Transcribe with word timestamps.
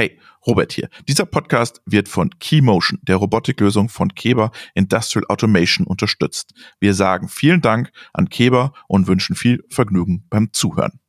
Hey, 0.00 0.18
Robert 0.46 0.72
hier. 0.72 0.88
Dieser 1.08 1.26
Podcast 1.26 1.82
wird 1.84 2.08
von 2.08 2.30
Keymotion, 2.38 2.98
der 3.02 3.16
Robotiklösung 3.16 3.90
von 3.90 4.14
Keber 4.14 4.50
Industrial 4.74 5.26
Automation 5.28 5.86
unterstützt. 5.86 6.54
Wir 6.80 6.94
sagen 6.94 7.28
vielen 7.28 7.60
Dank 7.60 7.92
an 8.14 8.30
Keber 8.30 8.72
und 8.88 9.08
wünschen 9.08 9.36
viel 9.36 9.62
Vergnügen 9.68 10.24
beim 10.30 10.54
Zuhören. 10.54 11.00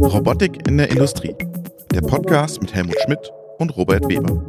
Robotik 0.00 0.66
in 0.66 0.78
der 0.78 0.90
Industrie. 0.90 1.36
Der 1.94 2.00
Podcast 2.00 2.60
mit 2.60 2.74
Helmut 2.74 2.96
Schmidt 3.04 3.30
und 3.58 3.76
Robert 3.76 4.08
Weber. 4.08 4.42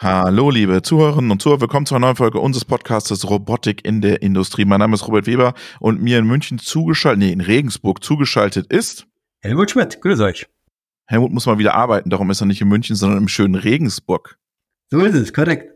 Hallo, 0.00 0.50
liebe 0.50 0.82
Zuhörerinnen 0.82 1.30
und 1.30 1.40
Zuhörer, 1.40 1.60
willkommen 1.60 1.86
zu 1.86 1.94
einer 1.94 2.06
neuen 2.06 2.16
Folge 2.16 2.40
unseres 2.40 2.64
Podcasts 2.64 3.30
Robotik 3.30 3.84
in 3.84 4.00
der 4.00 4.22
Industrie. 4.22 4.64
Mein 4.64 4.80
Name 4.80 4.94
ist 4.94 5.06
Robert 5.06 5.26
Weber 5.26 5.54
und 5.78 6.02
mir 6.02 6.18
in 6.18 6.26
München 6.26 6.58
zugeschaltet, 6.58 7.20
nee, 7.20 7.32
in 7.32 7.40
Regensburg 7.40 8.02
zugeschaltet 8.02 8.66
ist 8.66 9.06
Helmut 9.40 9.70
Schmidt. 9.70 10.00
Grüß 10.00 10.20
euch. 10.20 10.46
Helmut 11.06 11.32
muss 11.32 11.46
mal 11.46 11.58
wieder 11.58 11.74
arbeiten, 11.74 12.10
darum 12.10 12.30
ist 12.30 12.40
er 12.40 12.46
nicht 12.46 12.60
in 12.60 12.68
München, 12.68 12.96
sondern 12.96 13.18
im 13.18 13.28
schönen 13.28 13.54
Regensburg. 13.54 14.36
So 14.90 14.98
ist 15.00 15.14
es, 15.14 15.32
korrekt. 15.32 15.70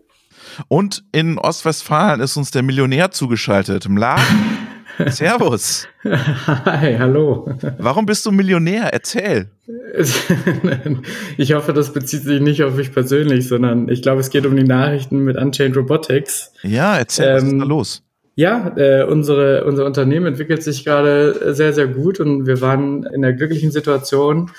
Und 0.67 1.05
in 1.13 1.39
Ostwestfalen 1.39 2.21
ist 2.21 2.37
uns 2.37 2.51
der 2.51 2.63
Millionär 2.63 3.13
zugeschaltet, 3.13 3.87
im 3.87 3.97
Laden. 3.97 4.68
Servus. 5.09 5.87
Hi, 6.05 6.97
hallo. 6.99 7.49
Warum 7.79 8.07
bist 8.07 8.25
du 8.27 8.33
Millionär? 8.33 8.93
Erzähl. 8.93 9.49
Ich 11.37 11.53
hoffe, 11.53 11.73
das 11.73 11.93
bezieht 11.93 12.23
sich 12.23 12.41
nicht 12.41 12.63
auf 12.63 12.75
mich 12.75 12.93
persönlich, 12.93 13.49
sondern 13.49 13.89
ich 13.89 14.03
glaube, 14.03 14.21
es 14.21 14.31
geht 14.31 14.47
um 14.47 14.57
die 14.57 14.65
Nachrichten 14.65 15.25
mit 15.25 15.37
Unchained 15.37 15.77
Robotics. 15.77 16.53
Ja, 16.63 16.97
erzähl, 16.97 17.35
was 17.35 17.43
ist 17.43 17.51
da 17.51 17.57
Ähm, 17.63 17.69
los? 17.69 18.03
Ja, 18.35 18.73
äh, 18.77 19.03
unsere, 19.05 19.65
unser 19.65 19.85
Unternehmen 19.85 20.27
entwickelt 20.27 20.63
sich 20.63 20.85
gerade 20.85 21.55
sehr, 21.55 21.73
sehr 21.73 21.89
gut 21.89 22.21
und 22.21 22.47
wir 22.47 22.61
waren 22.61 23.05
in 23.05 23.23
der 23.23 23.33
glücklichen 23.33 23.71
Situation, 23.71 24.51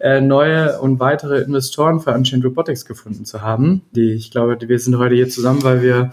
äh, 0.00 0.20
neue 0.20 0.78
und 0.80 1.00
weitere 1.00 1.40
Investoren 1.42 2.00
für 2.00 2.12
Unchained 2.12 2.44
Robotics 2.44 2.84
gefunden 2.84 3.24
zu 3.24 3.42
haben. 3.42 3.82
Die, 3.92 4.12
ich 4.12 4.30
glaube, 4.30 4.56
wir 4.60 4.78
sind 4.78 4.96
heute 4.98 5.14
hier 5.14 5.28
zusammen, 5.28 5.62
weil 5.64 5.82
wir 5.82 6.10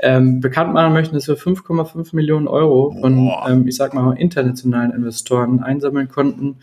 ähm, 0.00 0.40
bekannt 0.40 0.72
machen 0.74 0.92
möchten, 0.92 1.14
dass 1.14 1.28
wir 1.28 1.36
5,5 1.36 2.14
Millionen 2.14 2.48
Euro 2.48 2.96
von, 3.00 3.30
ähm, 3.48 3.66
ich 3.68 3.76
sag 3.76 3.94
mal, 3.94 4.12
internationalen 4.16 4.92
Investoren 4.92 5.60
einsammeln 5.62 6.08
konnten, 6.08 6.56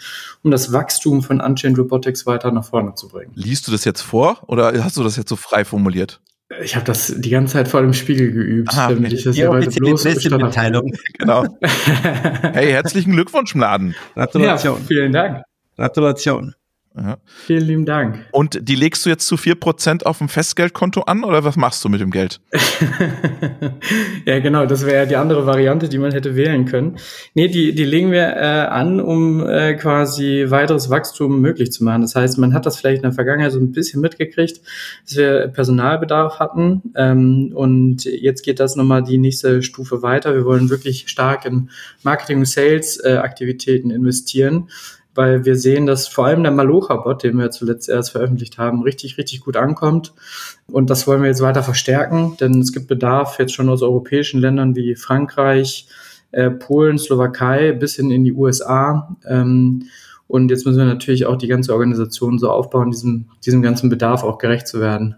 um 0.44 0.52
das 0.52 0.72
Wachstum 0.74 1.22
von 1.24 1.42
Unchained 1.42 1.78
Robotics 1.78 2.26
weiter 2.26 2.52
nach 2.52 2.66
vorne 2.66 2.96
zu 2.96 3.08
bringen. 3.08 3.32
Liest 3.36 3.68
du 3.68 3.72
das 3.72 3.86
jetzt 3.86 4.02
vor 4.02 4.40
oder 4.48 4.72
hast 4.84 4.98
du 4.98 5.04
das 5.04 5.18
jetzt 5.18 5.30
so 5.30 5.36
frei 5.36 5.66
formuliert? 5.66 6.20
Ich 6.62 6.76
habe 6.76 6.86
das 6.86 7.12
die 7.18 7.32
ganze 7.32 7.54
Zeit 7.54 7.68
vor 7.68 7.82
dem 7.82 7.94
Spiegel 7.94 8.32
geübt, 8.32 8.70
Ah, 8.74 8.86
okay. 8.86 8.96
damit 8.96 9.14
ich 9.14 9.24
das 9.24 9.34
Die 9.36 9.42
hier 9.42 9.50
heute 9.50 9.70
bloß 9.72 10.04
Pressemitteilung. 10.04 10.94
Genau. 11.18 11.46
Hey, 11.62 12.72
herzlichen 12.72 13.14
Glückwunsch 13.14 13.56
im 13.56 13.62
Laden. 13.62 13.96
Ja, 14.16 14.26
Gratulation. 14.26 14.78
vielen 14.88 15.12
Dank. 15.12 15.42
Gratulation. 15.76 16.54
Ja. 16.98 17.18
Vielen 17.26 17.66
lieben 17.66 17.86
Dank. 17.86 18.26
Und 18.32 18.58
die 18.62 18.76
legst 18.76 19.06
du 19.06 19.10
jetzt 19.10 19.28
zu 19.28 19.36
4% 19.36 20.04
auf 20.04 20.20
dem 20.20 20.30
Festgeldkonto 20.30 21.02
an 21.02 21.26
oder 21.26 21.44
was 21.44 21.58
machst 21.58 21.84
du 21.84 21.90
mit 21.90 22.00
dem 22.00 22.10
Geld? 22.10 22.40
ja, 24.26 24.40
genau, 24.40 24.66
das 24.66 24.86
wäre 24.86 24.96
ja 24.96 25.06
die 25.06 25.18
andere 25.18 25.46
Variante, 25.46 25.90
die 25.90 25.98
man 25.98 26.14
hätte 26.14 26.38
wählen 26.38 26.64
können. 26.66 26.96
Nee, 27.34 27.50
die, 27.50 27.76
die 27.76 27.84
legen 27.84 28.12
wir 28.12 28.38
äh, 28.38 28.68
an, 28.68 29.02
um 29.02 29.46
äh, 29.46 29.74
quasi 29.74 30.46
weiteres 30.48 30.90
Wachstum 30.90 31.42
möglich 31.42 31.74
zu 31.74 31.84
machen. 31.84 32.02
Das 32.02 32.16
heißt, 32.16 32.38
man 32.38 32.54
hat 32.54 32.66
das 32.66 32.78
vielleicht 32.78 32.98
in 32.98 33.04
der 33.04 33.12
Vergangenheit 33.12 33.52
so 33.52 33.60
ein 33.60 33.74
bisschen 33.74 34.00
mitgekriegt, 34.00 34.62
dass 35.06 35.18
wir 35.18 35.50
Personalbedarf 35.50 36.40
hatten. 36.40 36.94
Ähm, 36.96 37.52
und 37.54 38.06
jetzt 38.06 38.44
geht 38.44 38.62
das 38.62 38.78
nochmal 38.78 39.04
die 39.04 39.18
nächste 39.18 39.64
Stufe 39.64 40.02
weiter. 40.02 40.34
Wir 40.34 40.46
wollen 40.46 40.70
wirklich 40.70 41.10
stark 41.10 41.46
in 41.46 41.70
Marketing- 42.04 42.40
und 42.40 42.48
Sales-Aktivitäten 42.48 43.92
investieren. 43.92 44.70
Weil 45.16 45.46
wir 45.46 45.56
sehen, 45.56 45.86
dass 45.86 46.08
vor 46.08 46.26
allem 46.26 46.44
der 46.44 46.52
Malocha-Bot, 46.52 47.24
den 47.24 47.38
wir 47.38 47.50
zuletzt 47.50 47.90
erst 47.90 48.12
veröffentlicht 48.12 48.58
haben, 48.58 48.84
richtig, 48.84 49.18
richtig 49.18 49.40
gut 49.40 49.58
ankommt. 49.58 50.14
Und 50.68 50.90
das 50.90 51.08
wollen 51.08 51.22
wir 51.22 51.30
jetzt 51.30 51.42
weiter 51.42 51.64
verstärken, 51.64 52.36
denn 52.40 52.60
es 52.60 52.74
gibt 52.74 52.88
Bedarf 52.88 53.40
jetzt 53.40 53.54
schon 53.54 53.70
aus 53.70 53.82
europäischen 53.82 54.40
Ländern 54.40 54.76
wie 54.76 54.96
Frankreich, 54.96 55.88
äh, 56.32 56.52
Polen, 56.52 56.98
Slowakei 56.98 57.72
bis 57.72 57.96
hin 57.96 58.12
in 58.12 58.24
die 58.26 58.34
USA. 58.34 59.16
Ähm, 59.26 59.88
und 60.28 60.50
jetzt 60.50 60.66
müssen 60.66 60.80
wir 60.80 60.86
natürlich 60.86 61.26
auch 61.26 61.38
die 61.38 61.48
ganze 61.48 61.74
Organisation 61.74 62.40
so 62.40 62.50
aufbauen, 62.50 62.92
diesem, 62.92 63.30
diesem 63.46 63.62
ganzen 63.62 63.90
Bedarf 63.90 64.24
auch 64.24 64.38
gerecht 64.38 64.68
zu 64.68 64.80
werden. 64.82 65.16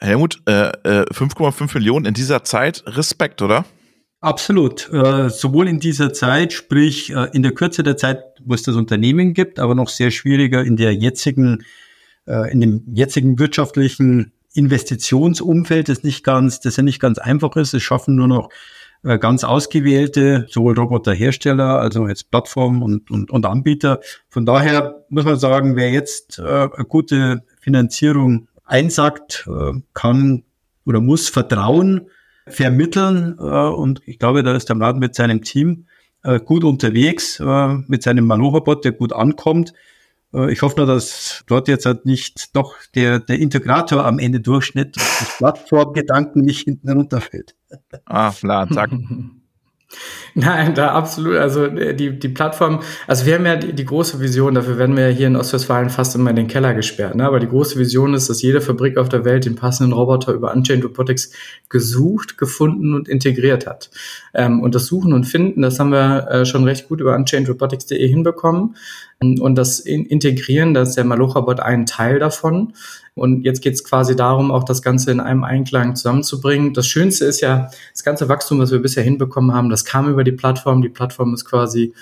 Helmut, 0.00 0.40
äh, 0.46 0.68
äh, 0.84 1.04
5,5 1.12 1.74
Millionen 1.74 2.06
in 2.06 2.14
dieser 2.14 2.44
Zeit, 2.44 2.84
Respekt, 2.86 3.42
oder? 3.42 3.64
Absolut. 4.20 4.90
Äh, 4.92 5.30
sowohl 5.30 5.68
in 5.68 5.78
dieser 5.78 6.12
Zeit, 6.12 6.52
sprich 6.52 7.10
äh, 7.10 7.28
in 7.32 7.42
der 7.44 7.52
Kürze 7.52 7.84
der 7.84 7.96
Zeit, 7.96 8.22
wo 8.44 8.54
es 8.54 8.62
das 8.62 8.74
Unternehmen 8.74 9.32
gibt, 9.32 9.60
aber 9.60 9.76
noch 9.76 9.88
sehr 9.88 10.10
schwieriger 10.10 10.62
in 10.64 10.76
der 10.76 10.92
jetzigen, 10.92 11.64
äh, 12.26 12.50
in 12.50 12.60
dem 12.60 12.82
jetzigen 12.92 13.38
wirtschaftlichen 13.38 14.32
Investitionsumfeld, 14.54 15.88
das 15.88 16.02
nicht 16.02 16.24
ganz, 16.24 16.58
das 16.58 16.76
ja 16.76 16.82
nicht 16.82 17.00
ganz 17.00 17.18
einfach 17.18 17.54
ist. 17.54 17.74
Es 17.74 17.82
schaffen 17.84 18.16
nur 18.16 18.26
noch 18.26 18.48
äh, 19.04 19.18
ganz 19.18 19.44
ausgewählte, 19.44 20.46
sowohl 20.50 20.76
Roboterhersteller, 20.76 21.78
also 21.78 22.08
jetzt 22.08 22.32
Plattformen 22.32 22.82
und, 22.82 23.12
und, 23.12 23.30
und 23.30 23.46
Anbieter. 23.46 24.00
Von 24.28 24.44
daher 24.44 25.04
muss 25.10 25.26
man 25.26 25.38
sagen, 25.38 25.76
wer 25.76 25.92
jetzt 25.92 26.40
äh, 26.40 26.42
eine 26.42 26.84
gute 26.88 27.44
Finanzierung 27.60 28.48
einsackt, 28.64 29.46
äh, 29.46 29.80
kann 29.94 30.42
oder 30.84 31.00
muss 31.00 31.28
Vertrauen 31.28 32.08
vermitteln. 32.52 33.36
Äh, 33.38 33.42
und 33.42 34.02
ich 34.06 34.18
glaube, 34.18 34.42
da 34.42 34.54
ist 34.54 34.68
der 34.68 34.76
Mladen 34.76 35.00
mit 35.00 35.14
seinem 35.14 35.42
Team 35.42 35.86
äh, 36.22 36.40
gut 36.40 36.64
unterwegs, 36.64 37.40
äh, 37.40 37.68
mit 37.86 38.02
seinem 38.02 38.26
Malocha-Bot, 38.26 38.84
der 38.84 38.92
gut 38.92 39.12
ankommt. 39.12 39.72
Ich 40.50 40.60
hoffe 40.60 40.76
nur, 40.76 40.86
dass 40.86 41.42
dort 41.46 41.68
jetzt 41.68 41.86
halt 41.86 42.04
nicht 42.04 42.54
doch 42.54 42.74
der, 42.94 43.18
der 43.18 43.38
Integrator 43.38 44.04
am 44.04 44.18
Ende 44.18 44.40
durchschnitt 44.40 44.88
und 44.88 45.06
das 45.20 45.38
Plattformgedanken 45.38 46.42
nicht 46.42 46.64
hinten 46.64 46.90
runterfällt. 46.90 47.56
Ah, 48.04 48.30
klar, 48.32 48.68
zack. 48.68 48.90
Nein, 50.34 50.74
da 50.74 50.92
absolut. 50.92 51.36
Also 51.36 51.64
äh, 51.64 51.94
die, 51.94 52.18
die 52.18 52.28
Plattform, 52.28 52.80
also 53.06 53.26
wir 53.26 53.34
haben 53.34 53.46
ja 53.46 53.56
die, 53.56 53.72
die 53.72 53.84
große 53.84 54.20
Vision, 54.20 54.54
dafür 54.54 54.78
werden 54.78 54.96
wir 54.96 55.10
ja 55.10 55.16
hier 55.16 55.26
in 55.26 55.36
Ostwestfalen 55.36 55.90
fast 55.90 56.14
immer 56.14 56.30
in 56.30 56.36
den 56.36 56.46
Keller 56.46 56.74
gesperrt. 56.74 57.14
Ne? 57.14 57.24
Aber 57.24 57.40
die 57.40 57.48
große 57.48 57.78
Vision 57.78 58.14
ist, 58.14 58.28
dass 58.28 58.42
jede 58.42 58.60
Fabrik 58.60 58.98
auf 58.98 59.08
der 59.08 59.24
Welt 59.24 59.46
den 59.46 59.56
passenden 59.56 59.92
Roboter 59.92 60.32
über 60.32 60.52
Unchained 60.52 60.84
Robotics 60.84 61.32
gesucht, 61.68 62.38
gefunden 62.38 62.94
und 62.94 63.08
integriert 63.08 63.66
hat. 63.66 63.90
Ähm, 64.34 64.60
und 64.60 64.74
das 64.74 64.86
Suchen 64.86 65.12
und 65.12 65.24
Finden, 65.24 65.62
das 65.62 65.80
haben 65.80 65.90
wir 65.90 66.28
äh, 66.28 66.46
schon 66.46 66.64
recht 66.64 66.88
gut 66.88 67.00
über 67.00 67.14
unchainedrobotics.de 67.14 68.06
hinbekommen. 68.06 68.76
Und 69.20 69.56
das 69.56 69.80
in 69.80 70.06
Integrieren, 70.06 70.74
da 70.74 70.82
ist 70.82 70.94
der 70.94 71.04
Malocha-Bot 71.04 71.58
ein 71.58 71.86
Teil 71.86 72.20
davon. 72.20 72.72
Und 73.18 73.44
jetzt 73.44 73.62
geht 73.62 73.74
es 73.74 73.84
quasi 73.84 74.16
darum, 74.16 74.50
auch 74.50 74.64
das 74.64 74.82
Ganze 74.82 75.10
in 75.10 75.20
einem 75.20 75.44
Einklang 75.44 75.96
zusammenzubringen. 75.96 76.74
Das 76.74 76.86
Schönste 76.86 77.24
ist 77.24 77.40
ja, 77.40 77.70
das 77.92 78.04
ganze 78.04 78.28
Wachstum, 78.28 78.58
was 78.58 78.70
wir 78.70 78.80
bisher 78.80 79.02
hinbekommen 79.02 79.54
haben, 79.54 79.70
das 79.70 79.84
kam 79.84 80.08
über 80.08 80.24
die 80.24 80.32
Plattform. 80.32 80.82
Die 80.82 80.88
Plattform 80.88 81.34
ist 81.34 81.44
quasi 81.44 81.92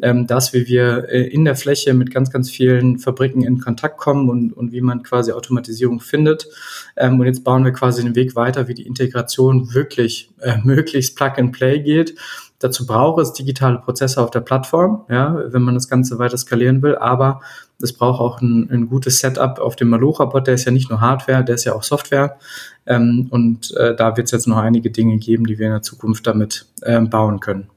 ähm, 0.00 0.26
das, 0.26 0.52
wie 0.52 0.66
wir 0.66 1.08
äh, 1.08 1.22
in 1.28 1.44
der 1.44 1.56
Fläche 1.56 1.94
mit 1.94 2.10
ganz, 2.10 2.30
ganz 2.30 2.50
vielen 2.50 2.98
Fabriken 2.98 3.42
in 3.42 3.60
Kontakt 3.60 3.98
kommen 3.98 4.28
und, 4.28 4.52
und 4.52 4.72
wie 4.72 4.80
man 4.80 5.02
quasi 5.02 5.32
Automatisierung 5.32 6.00
findet. 6.00 6.48
Ähm, 6.96 7.20
und 7.20 7.26
jetzt 7.26 7.44
bauen 7.44 7.64
wir 7.64 7.72
quasi 7.72 8.02
den 8.02 8.16
Weg 8.16 8.34
weiter, 8.34 8.68
wie 8.68 8.74
die 8.74 8.86
Integration 8.86 9.74
wirklich 9.74 10.30
äh, 10.40 10.58
möglichst 10.64 11.16
Plug-and-Play 11.16 11.80
geht. 11.80 12.14
Dazu 12.58 12.86
braucht 12.86 13.20
es 13.20 13.32
digitale 13.32 13.78
Prozesse 13.78 14.22
auf 14.22 14.30
der 14.30 14.40
Plattform, 14.40 15.04
ja, 15.08 15.36
wenn 15.52 15.62
man 15.62 15.74
das 15.74 15.88
Ganze 15.88 16.18
weiter 16.18 16.36
skalieren 16.36 16.80
will. 16.80 16.96
Aber 16.96 17.40
es 17.82 17.92
braucht 17.92 18.20
auch 18.20 18.40
ein, 18.40 18.70
ein 18.70 18.88
gutes 18.88 19.18
Setup 19.18 19.58
auf 19.58 19.76
dem 19.76 19.88
Malocha-Bot. 19.88 20.46
Der 20.46 20.54
ist 20.54 20.64
ja 20.64 20.72
nicht 20.72 20.90
nur 20.90 21.00
Hardware, 21.00 21.44
der 21.44 21.56
ist 21.56 21.64
ja 21.64 21.74
auch 21.74 21.82
Software. 21.82 22.38
Ähm, 22.86 23.28
und 23.30 23.74
äh, 23.76 23.94
da 23.94 24.16
wird 24.16 24.26
es 24.26 24.32
jetzt 24.32 24.46
noch 24.46 24.56
einige 24.56 24.90
Dinge 24.90 25.18
geben, 25.18 25.46
die 25.46 25.58
wir 25.58 25.66
in 25.66 25.72
der 25.72 25.82
Zukunft 25.82 26.26
damit 26.26 26.66
ähm, 26.84 27.10
bauen 27.10 27.40
können. 27.40 27.70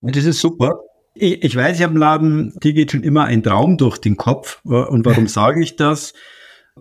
Das 0.00 0.24
ist 0.24 0.40
super. 0.40 0.80
Ich, 1.14 1.42
ich 1.42 1.56
weiß, 1.56 1.76
ich 1.76 1.82
habe 1.82 1.94
im 1.94 1.98
Laden, 1.98 2.54
dir 2.62 2.72
geht 2.72 2.92
schon 2.92 3.02
immer 3.02 3.24
ein 3.24 3.42
Traum 3.42 3.76
durch 3.76 3.98
den 3.98 4.16
Kopf. 4.16 4.60
Äh, 4.64 4.84
Und 4.84 5.04
warum 5.04 5.26
sage 5.28 5.62
ich 5.62 5.76
das? 5.76 6.12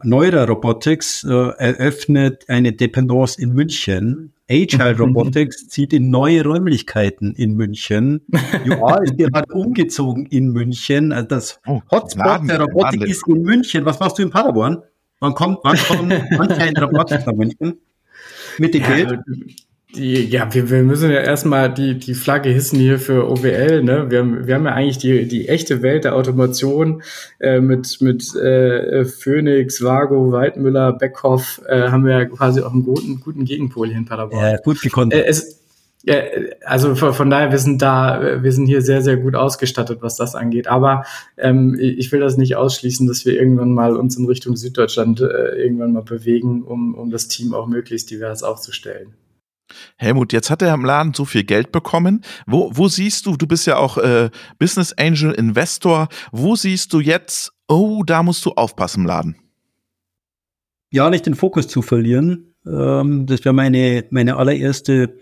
Neura 0.03 0.43
Robotics 0.43 1.23
äh, 1.23 1.29
eröffnet 1.29 2.45
eine 2.47 2.73
Dependance 2.73 3.41
in 3.41 3.53
München. 3.53 4.33
Agile 4.49 4.95
Robotics 4.99 5.67
zieht 5.67 5.93
in 5.93 6.09
neue 6.09 6.43
Räumlichkeiten 6.43 7.33
in 7.35 7.55
München. 7.55 8.21
UA 8.65 8.97
ist 9.03 9.17
gerade 9.17 9.53
umgezogen 9.53 10.25
in 10.27 10.51
München. 10.51 11.11
Also 11.11 11.27
das 11.27 11.59
Oh, 11.67 11.81
Hotspot 11.91 12.25
Laden- 12.25 12.47
der 12.47 12.61
Robotik 12.61 12.99
Laden- 13.01 13.11
ist 13.11 13.27
in 13.27 13.41
München. 13.41 13.85
Was 13.85 13.99
machst 13.99 14.17
du 14.17 14.23
in 14.23 14.29
Paderborn? 14.29 14.83
Wann 15.19 15.33
kommt, 15.33 15.59
wann 15.63 15.77
kommt 15.77 16.13
anscheinend 16.39 16.81
Robotik 16.81 17.25
nach 17.25 17.33
München? 17.33 17.79
Mit 18.59 18.73
dem 18.73 18.83
Geld? 18.83 19.19
Die, 19.95 20.25
ja, 20.25 20.53
wir, 20.53 20.69
wir 20.69 20.83
müssen 20.83 21.09
ja 21.09 21.21
erstmal 21.21 21.73
die, 21.73 21.97
die 21.97 22.13
Flagge 22.13 22.49
hissen 22.49 22.77
hier 22.77 22.99
für 22.99 23.29
OWL. 23.29 23.83
Ne? 23.83 24.11
Wir, 24.11 24.19
haben, 24.19 24.45
wir 24.45 24.55
haben 24.55 24.65
ja 24.65 24.73
eigentlich 24.73 24.97
die, 24.97 25.27
die 25.29 25.47
echte 25.47 25.81
Welt 25.81 26.03
der 26.03 26.15
Automation 26.15 27.01
äh, 27.39 27.61
mit, 27.61 28.01
mit 28.01 28.35
äh, 28.35 29.05
Phoenix, 29.05 29.81
Vago, 29.81 30.33
Weidmüller, 30.33 30.91
Beckhoff, 30.91 31.61
äh, 31.67 31.89
haben 31.89 32.05
wir 32.05 32.19
ja 32.19 32.25
quasi 32.25 32.61
auch 32.61 32.73
einen 32.73 32.83
guten, 32.83 33.21
guten 33.21 33.45
Gegenpol 33.45 33.87
hier 33.87 33.97
in 33.97 34.05
Paderborn. 34.05 34.43
Ja, 34.43 34.57
gut 34.57 34.81
gekonnt. 34.81 35.13
Äh, 35.13 35.23
es, 35.23 35.61
Ja, 36.03 36.15
also 36.65 36.93
von 36.95 37.29
daher, 37.29 37.51
wir 37.51 37.59
sind 37.59 37.81
da, 37.81 38.43
wir 38.43 38.51
sind 38.51 38.65
hier 38.67 38.81
sehr, 38.81 39.01
sehr 39.01 39.15
gut 39.15 39.35
ausgestattet, 39.35 39.99
was 40.01 40.17
das 40.17 40.35
angeht. 40.35 40.67
Aber 40.67 41.05
ähm, 41.37 41.77
ich 41.79 42.11
will 42.11 42.19
das 42.19 42.35
nicht 42.35 42.57
ausschließen, 42.57 43.07
dass 43.07 43.25
wir 43.25 43.39
irgendwann 43.39 43.73
mal 43.73 43.95
uns 43.95 44.17
in 44.17 44.25
Richtung 44.25 44.57
Süddeutschland 44.57 45.21
äh, 45.21 45.55
irgendwann 45.55 45.93
mal 45.93 46.03
bewegen, 46.03 46.63
um, 46.63 46.93
um 46.93 47.09
das 47.09 47.29
Team 47.29 47.53
auch 47.53 47.67
möglichst 47.67 48.11
divers 48.11 48.43
aufzustellen. 48.43 49.13
Helmut, 49.97 50.33
jetzt 50.33 50.49
hat 50.49 50.61
er 50.61 50.73
im 50.73 50.85
Laden 50.85 51.13
so 51.13 51.25
viel 51.25 51.43
Geld 51.43 51.71
bekommen. 51.71 52.21
Wo, 52.45 52.71
wo 52.73 52.87
siehst 52.87 53.25
du, 53.25 53.35
du 53.35 53.47
bist 53.47 53.67
ja 53.67 53.77
auch 53.77 53.97
äh, 53.97 54.29
Business 54.59 54.93
Angel 54.93 55.31
Investor, 55.31 56.07
wo 56.31 56.55
siehst 56.55 56.93
du 56.93 56.99
jetzt, 56.99 57.53
oh, 57.67 58.03
da 58.03 58.23
musst 58.23 58.45
du 58.45 58.51
aufpassen 58.51 59.01
im 59.01 59.07
Laden? 59.07 59.35
Ja, 60.89 61.09
nicht 61.09 61.25
den 61.25 61.35
Fokus 61.35 61.67
zu 61.67 61.81
verlieren. 61.81 62.55
Ähm, 62.65 63.25
das 63.25 63.43
wäre 63.43 63.53
meine, 63.53 64.05
meine 64.09 64.37
allererste 64.37 65.17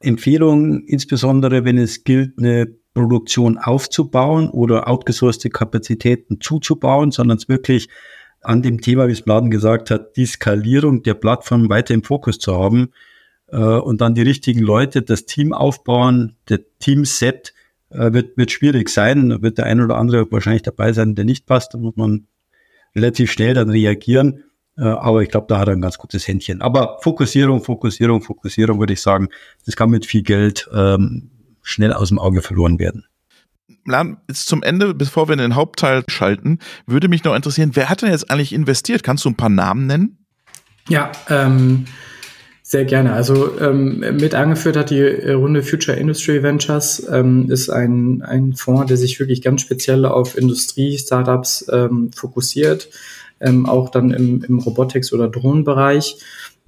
Empfehlung, 0.00 0.84
insbesondere 0.86 1.64
wenn 1.64 1.78
es 1.78 2.04
gilt, 2.04 2.38
eine 2.38 2.66
Produktion 2.94 3.58
aufzubauen 3.58 4.50
oder 4.50 4.88
outgesourcete 4.88 5.50
Kapazitäten 5.50 6.40
zuzubauen, 6.40 7.10
sondern 7.10 7.38
es 7.38 7.48
wirklich 7.48 7.88
an 8.42 8.62
dem 8.62 8.80
Thema, 8.80 9.08
wie 9.08 9.12
es 9.12 9.22
Bladen 9.22 9.50
gesagt 9.50 9.90
hat, 9.90 10.16
die 10.16 10.26
Skalierung 10.26 11.02
der 11.02 11.14
Plattform 11.14 11.68
weiter 11.70 11.94
im 11.94 12.02
Fokus 12.02 12.38
zu 12.38 12.54
haben 12.54 12.90
und 13.56 14.00
dann 14.00 14.14
die 14.14 14.22
richtigen 14.22 14.60
Leute, 14.60 15.02
das 15.02 15.26
Team 15.26 15.52
aufbauen, 15.52 16.36
der 16.48 16.60
Teamset 16.78 17.52
äh, 17.90 18.12
wird, 18.12 18.36
wird 18.36 18.50
schwierig 18.50 18.88
sein, 18.88 19.28
da 19.28 19.42
wird 19.42 19.58
der 19.58 19.66
ein 19.66 19.80
oder 19.80 19.96
andere 19.96 20.30
wahrscheinlich 20.30 20.62
dabei 20.62 20.92
sein, 20.92 21.14
der 21.14 21.24
nicht 21.24 21.46
passt, 21.46 21.74
da 21.74 21.78
muss 21.78 21.96
man 21.96 22.26
relativ 22.94 23.30
schnell 23.30 23.54
dann 23.54 23.70
reagieren. 23.70 24.44
Äh, 24.76 24.84
aber 24.84 25.22
ich 25.22 25.28
glaube, 25.28 25.46
da 25.48 25.58
hat 25.58 25.68
er 25.68 25.74
ein 25.74 25.82
ganz 25.82 25.98
gutes 25.98 26.26
Händchen. 26.26 26.62
Aber 26.62 26.98
Fokussierung, 27.02 27.62
Fokussierung, 27.62 28.22
Fokussierung, 28.22 28.80
würde 28.80 28.94
ich 28.94 29.02
sagen, 29.02 29.28
das 29.66 29.76
kann 29.76 29.90
mit 29.90 30.06
viel 30.06 30.22
Geld 30.22 30.68
ähm, 30.72 31.30
schnell 31.62 31.92
aus 31.92 32.08
dem 32.08 32.18
Auge 32.18 32.40
verloren 32.42 32.78
werden. 32.78 33.04
Jetzt 34.28 34.46
zum 34.46 34.62
Ende, 34.62 34.94
bevor 34.94 35.28
wir 35.28 35.32
in 35.32 35.38
den 35.38 35.54
Hauptteil 35.54 36.04
schalten, 36.08 36.58
würde 36.86 37.08
mich 37.08 37.24
noch 37.24 37.34
interessieren, 37.34 37.72
wer 37.74 37.90
hat 37.90 38.02
denn 38.02 38.10
jetzt 38.10 38.30
eigentlich 38.30 38.52
investiert? 38.52 39.02
Kannst 39.02 39.24
du 39.24 39.28
ein 39.28 39.36
paar 39.36 39.48
Namen 39.48 39.86
nennen? 39.86 40.18
Ja, 40.88 41.10
ähm, 41.28 41.86
sehr 42.72 42.84
gerne. 42.84 43.12
Also 43.12 43.58
ähm, 43.60 44.00
mit 44.00 44.34
angeführt 44.34 44.76
hat 44.76 44.90
die 44.90 45.02
Runde 45.02 45.62
Future 45.62 45.96
Industry 45.96 46.42
Ventures, 46.42 47.06
ähm, 47.10 47.50
ist 47.50 47.70
ein, 47.70 48.22
ein 48.22 48.54
Fonds, 48.54 48.86
der 48.86 48.96
sich 48.96 49.20
wirklich 49.20 49.42
ganz 49.42 49.60
speziell 49.60 50.04
auf 50.04 50.36
Industrie-Startups 50.36 51.66
ähm, 51.70 52.10
fokussiert 52.14 52.88
ähm, 53.42 53.66
auch 53.66 53.90
dann 53.90 54.12
im, 54.12 54.42
im 54.44 54.58
Robotics- 54.60 55.12
oder 55.12 55.28
Drohnenbereich. 55.28 56.16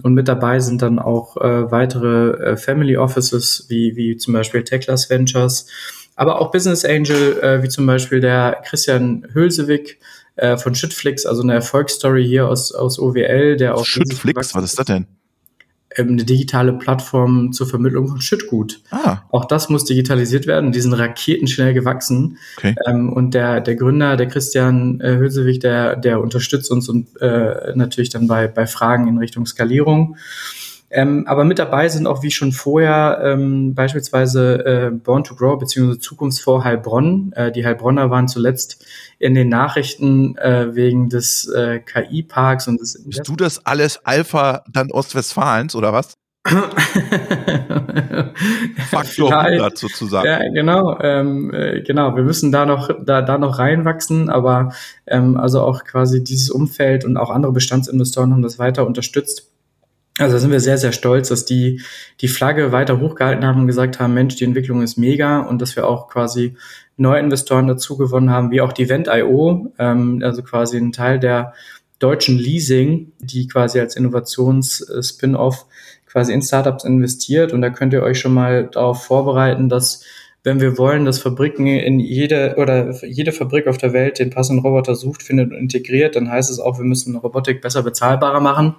Und 0.03 0.13
mit 0.13 0.27
dabei 0.27 0.59
sind 0.59 0.81
dann 0.81 0.99
auch 0.99 1.37
äh, 1.37 1.71
weitere 1.71 2.51
äh, 2.51 2.57
Family 2.57 2.97
Offices, 2.97 3.65
wie, 3.69 3.95
wie 3.95 4.17
zum 4.17 4.33
Beispiel 4.33 4.63
Techlas 4.63 5.09
Ventures, 5.09 5.67
aber 6.17 6.39
auch 6.39 6.51
Business 6.51 6.83
Angel, 6.83 7.39
äh, 7.41 7.63
wie 7.63 7.69
zum 7.69 7.85
Beispiel 7.85 8.19
der 8.19 8.61
Christian 8.65 9.25
Hülsewig 9.33 9.99
äh, 10.35 10.57
von 10.57 10.75
Schüttflix, 10.75 11.25
also 11.25 11.43
eine 11.43 11.53
Erfolgsstory 11.53 12.25
hier 12.25 12.47
aus, 12.49 12.73
aus 12.73 12.99
OWL, 12.99 13.55
der 13.55 13.75
auch. 13.75 13.85
Schüttflix, 13.85 14.53
was 14.53 14.65
ist 14.65 14.79
das 14.79 14.85
denn? 14.85 15.07
Ähm, 15.95 16.09
eine 16.09 16.25
digitale 16.25 16.73
Plattform 16.73 17.53
zur 17.53 17.67
Vermittlung 17.67 18.07
von 18.07 18.21
Schüttgut. 18.21 18.81
Ah. 18.91 19.19
Auch 19.29 19.45
das 19.45 19.69
muss 19.69 19.85
digitalisiert 19.85 20.47
werden. 20.47 20.71
Die 20.71 20.81
sind 20.81 20.93
raketenschnell 20.93 21.73
gewachsen. 21.73 22.37
Okay. 22.57 22.75
Ähm, 22.87 23.11
und 23.13 23.33
der, 23.33 23.61
der 23.61 23.75
Gründer, 23.75 24.17
der 24.17 24.27
Christian 24.27 24.99
äh, 25.01 25.17
Hülsewig, 25.17 25.59
der, 25.59 25.95
der 25.95 26.21
unterstützt 26.21 26.71
uns 26.71 26.89
und 26.89 27.07
äh, 27.21 27.73
natürlich 27.75 28.09
dann 28.09 28.27
bei, 28.27 28.47
bei 28.47 28.67
Fragen 28.67 29.07
in 29.07 29.17
Richtung 29.17 29.45
Skalierung. 29.45 30.17
Ähm, 30.89 31.25
aber 31.27 31.43
mit 31.43 31.59
dabei 31.59 31.89
sind 31.89 32.07
auch 32.07 32.23
wie 32.23 32.31
schon 32.31 32.51
vorher 32.51 33.19
ähm, 33.23 33.73
beispielsweise 33.73 34.65
äh, 34.65 34.91
Born 34.91 35.23
to 35.23 35.35
Grow 35.35 35.57
bzw. 35.57 35.97
Zukunftsfonds 35.99 36.63
Heilbronn. 36.63 37.31
Äh, 37.35 37.51
die 37.51 37.65
Heilbronner 37.65 38.09
waren 38.11 38.27
zuletzt 38.27 38.85
in 39.19 39.33
den 39.33 39.49
Nachrichten 39.49 40.37
äh, 40.37 40.75
wegen 40.75 41.09
des 41.09 41.47
äh, 41.49 41.79
KI-Parks 41.79 42.67
und 42.67 42.79
des. 42.79 43.03
Bist 43.03 43.27
du 43.27 43.35
das 43.35 43.65
alles 43.65 44.05
Alpha 44.05 44.63
dann 44.71 44.91
Ostwestfalens 44.91 45.75
oder 45.75 45.91
was? 45.91 46.13
Faktor 48.91 49.35
100 49.35 49.77
sozusagen. 49.77 50.27
Ja, 50.27 50.37
genau, 50.49 50.99
ähm, 51.01 51.51
äh, 51.51 51.81
genau. 51.81 52.15
Wir 52.15 52.21
müssen 52.23 52.51
da 52.51 52.67
noch, 52.67 52.91
da, 53.03 53.23
da 53.23 53.39
noch 53.39 53.57
reinwachsen, 53.57 54.29
aber 54.29 54.73
ähm, 55.07 55.37
also 55.37 55.61
auch 55.61 55.83
quasi 55.85 56.23
dieses 56.23 56.51
Umfeld 56.51 57.03
und 57.03 57.17
auch 57.17 57.31
andere 57.31 57.51
Bestandsinvestoren 57.51 58.31
haben 58.31 58.43
das 58.43 58.59
weiter 58.59 58.85
unterstützt. 58.85 59.49
Also 60.17 60.35
da 60.35 60.39
sind 60.39 60.51
wir 60.51 60.61
sehr, 60.61 60.77
sehr 60.77 60.93
stolz, 60.93 61.29
dass 61.29 61.45
die 61.45 61.81
die 62.21 62.29
Flagge 62.29 62.71
weiter 62.71 62.99
hochgehalten 63.01 63.45
haben 63.45 63.61
und 63.61 63.67
gesagt 63.67 63.99
haben, 63.99 64.13
Mensch, 64.13 64.35
die 64.35 64.45
Entwicklung 64.45 64.81
ist 64.81 64.97
mega 64.97 65.39
und 65.39 65.61
dass 65.61 65.75
wir 65.75 65.87
auch 65.87 66.07
quasi 66.07 66.55
neue 66.95 67.19
Investoren 67.19 67.67
dazu 67.67 67.97
gewonnen 67.97 68.29
haben, 68.29 68.51
wie 68.51 68.61
auch 68.61 68.71
die 68.71 68.87
Vent.io, 68.87 69.73
ähm, 69.77 70.21
also 70.23 70.41
quasi 70.41 70.77
ein 70.77 70.93
Teil 70.93 71.19
der 71.19 71.53
deutschen 71.99 72.37
Leasing, 72.37 73.11
die 73.19 73.47
quasi 73.47 73.79
als 73.79 73.95
Innovations-Spin-off 73.97 75.65
quasi 76.05 76.33
in 76.33 76.41
Startups 76.41 76.85
investiert. 76.85 77.51
Und 77.51 77.61
da 77.61 77.69
könnt 77.69 77.91
ihr 77.91 78.03
euch 78.03 78.19
schon 78.19 78.33
mal 78.33 78.67
darauf 78.67 79.03
vorbereiten, 79.03 79.67
dass 79.67 80.03
wenn 80.45 80.61
wir 80.61 80.77
wollen, 80.77 81.05
dass 81.05 81.17
Fabriken 81.17 81.65
in 81.65 81.99
jede 81.99 82.53
oder 82.57 83.03
jede 83.03 83.31
Fabrik 83.31 83.65
auf 83.65 83.79
der 83.79 83.93
Welt 83.93 84.19
den 84.19 84.29
passenden 84.29 84.63
Roboter 84.63 84.95
sucht, 84.95 85.23
findet 85.23 85.51
und 85.51 85.57
integriert, 85.57 86.15
dann 86.15 86.29
heißt 86.29 86.51
es 86.51 86.59
auch, 86.59 86.77
wir 86.77 86.85
müssen 86.85 87.15
Robotik 87.15 87.61
besser 87.61 87.81
bezahlbarer 87.81 88.39
machen. 88.39 88.75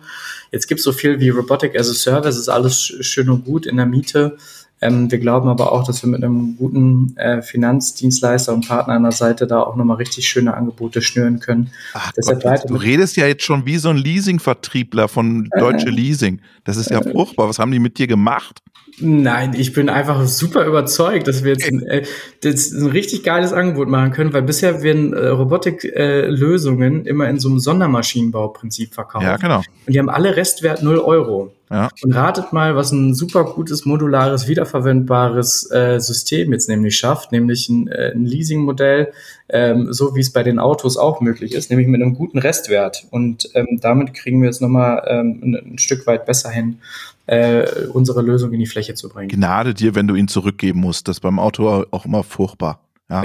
Jetzt 0.52 0.68
gibt 0.68 0.78
es 0.78 0.84
so 0.84 0.92
viel 0.92 1.18
wie 1.18 1.30
Robotic 1.30 1.76
as 1.76 1.90
a 1.90 1.94
Service, 1.94 2.36
ist 2.36 2.48
alles 2.48 2.78
schön 2.78 3.28
und 3.28 3.44
gut 3.44 3.66
in 3.66 3.78
der 3.78 3.86
Miete. 3.86 4.36
Ähm, 4.82 5.10
wir 5.10 5.18
glauben 5.18 5.48
aber 5.48 5.72
auch, 5.72 5.84
dass 5.84 6.02
wir 6.02 6.10
mit 6.10 6.22
einem 6.22 6.56
guten 6.56 7.16
äh, 7.16 7.40
Finanzdienstleister 7.40 8.52
und 8.52 8.68
Partner 8.68 8.94
an 8.94 9.04
der 9.04 9.12
Seite 9.12 9.46
da 9.46 9.62
auch 9.62 9.74
nochmal 9.74 9.96
richtig 9.96 10.28
schöne 10.28 10.54
Angebote 10.54 11.00
schnüren 11.00 11.40
können. 11.40 11.70
Ach 11.94 12.12
Gott, 12.14 12.68
du 12.68 12.76
redest 12.76 13.16
ja 13.16 13.26
jetzt 13.26 13.42
schon 13.42 13.64
wie 13.64 13.78
so 13.78 13.88
ein 13.88 13.96
Leasingvertriebler 13.96 15.08
von 15.08 15.48
Deutsche 15.58 15.88
äh, 15.88 15.90
Leasing. 15.90 16.40
Das 16.64 16.76
ist 16.76 16.90
ja 16.90 17.00
äh, 17.00 17.10
furchtbar. 17.10 17.48
Was 17.48 17.58
haben 17.58 17.72
die 17.72 17.78
mit 17.78 17.98
dir 17.98 18.06
gemacht? 18.06 18.60
Nein, 18.98 19.54
ich 19.56 19.72
bin 19.72 19.88
einfach 19.88 20.26
super 20.26 20.64
überzeugt, 20.64 21.28
dass 21.28 21.44
wir 21.44 21.52
jetzt 21.52 21.66
ein, 21.66 21.82
äh, 21.82 22.04
ein 22.44 22.86
richtig 22.86 23.24
geiles 23.24 23.52
Angebot 23.52 23.88
machen 23.88 24.12
können, 24.12 24.32
weil 24.32 24.42
bisher 24.42 24.82
werden 24.82 25.12
äh, 25.12 25.28
Robotik-Lösungen 25.28 27.04
äh, 27.04 27.08
immer 27.08 27.28
in 27.28 27.38
so 27.38 27.48
einem 27.48 27.58
Sondermaschinenbauprinzip 27.58 28.94
verkauft. 28.94 29.24
Ja, 29.24 29.36
genau. 29.36 29.58
Und 29.58 29.92
die 29.92 29.98
haben 29.98 30.08
alle 30.08 30.36
Restwert 30.36 30.82
0 30.82 30.98
Euro. 30.98 31.52
Ja. 31.70 31.88
Und 32.02 32.12
ratet 32.12 32.52
mal, 32.52 32.76
was 32.76 32.92
ein 32.92 33.14
super 33.14 33.44
gutes, 33.44 33.84
modulares, 33.84 34.46
wiederverwendbares 34.46 35.70
äh, 35.72 35.98
System 35.98 36.52
jetzt 36.52 36.68
nämlich 36.68 36.96
schafft, 36.96 37.32
nämlich 37.32 37.68
ein, 37.68 37.88
äh, 37.88 38.12
ein 38.14 38.24
Leasingmodell, 38.24 39.12
ähm, 39.48 39.92
so 39.92 40.14
wie 40.14 40.20
es 40.20 40.32
bei 40.32 40.44
den 40.44 40.60
Autos 40.60 40.96
auch 40.96 41.20
möglich 41.20 41.54
ist, 41.54 41.70
nämlich 41.70 41.88
mit 41.88 42.00
einem 42.00 42.14
guten 42.14 42.38
Restwert. 42.38 43.06
Und 43.10 43.50
ähm, 43.54 43.78
damit 43.80 44.14
kriegen 44.14 44.40
wir 44.42 44.50
es 44.50 44.60
nochmal 44.60 45.02
ähm, 45.08 45.40
ein, 45.42 45.72
ein 45.72 45.78
Stück 45.78 46.06
weit 46.06 46.24
besser 46.24 46.50
hin, 46.50 46.78
äh, 47.26 47.66
unsere 47.92 48.22
Lösung 48.22 48.52
in 48.52 48.60
die 48.60 48.66
Fläche 48.66 48.94
zu 48.94 49.08
bringen. 49.08 49.28
Gnade 49.28 49.74
dir, 49.74 49.96
wenn 49.96 50.06
du 50.06 50.14
ihn 50.14 50.28
zurückgeben 50.28 50.80
musst. 50.80 51.08
Das 51.08 51.16
ist 51.16 51.20
beim 51.20 51.40
Auto 51.40 51.84
auch 51.90 52.04
immer 52.04 52.22
furchtbar. 52.22 52.80
Ja. 53.08 53.24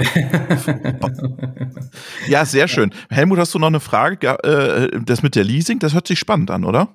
ja, 2.28 2.44
sehr 2.44 2.68
schön. 2.68 2.92
Helmut, 3.10 3.38
hast 3.38 3.54
du 3.54 3.58
noch 3.58 3.68
eine 3.68 3.80
Frage? 3.80 4.38
Äh, 4.44 5.00
das 5.04 5.22
mit 5.22 5.34
der 5.34 5.44
Leasing, 5.44 5.78
das 5.78 5.94
hört 5.94 6.06
sich 6.06 6.18
spannend 6.18 6.50
an, 6.50 6.64
oder? 6.64 6.88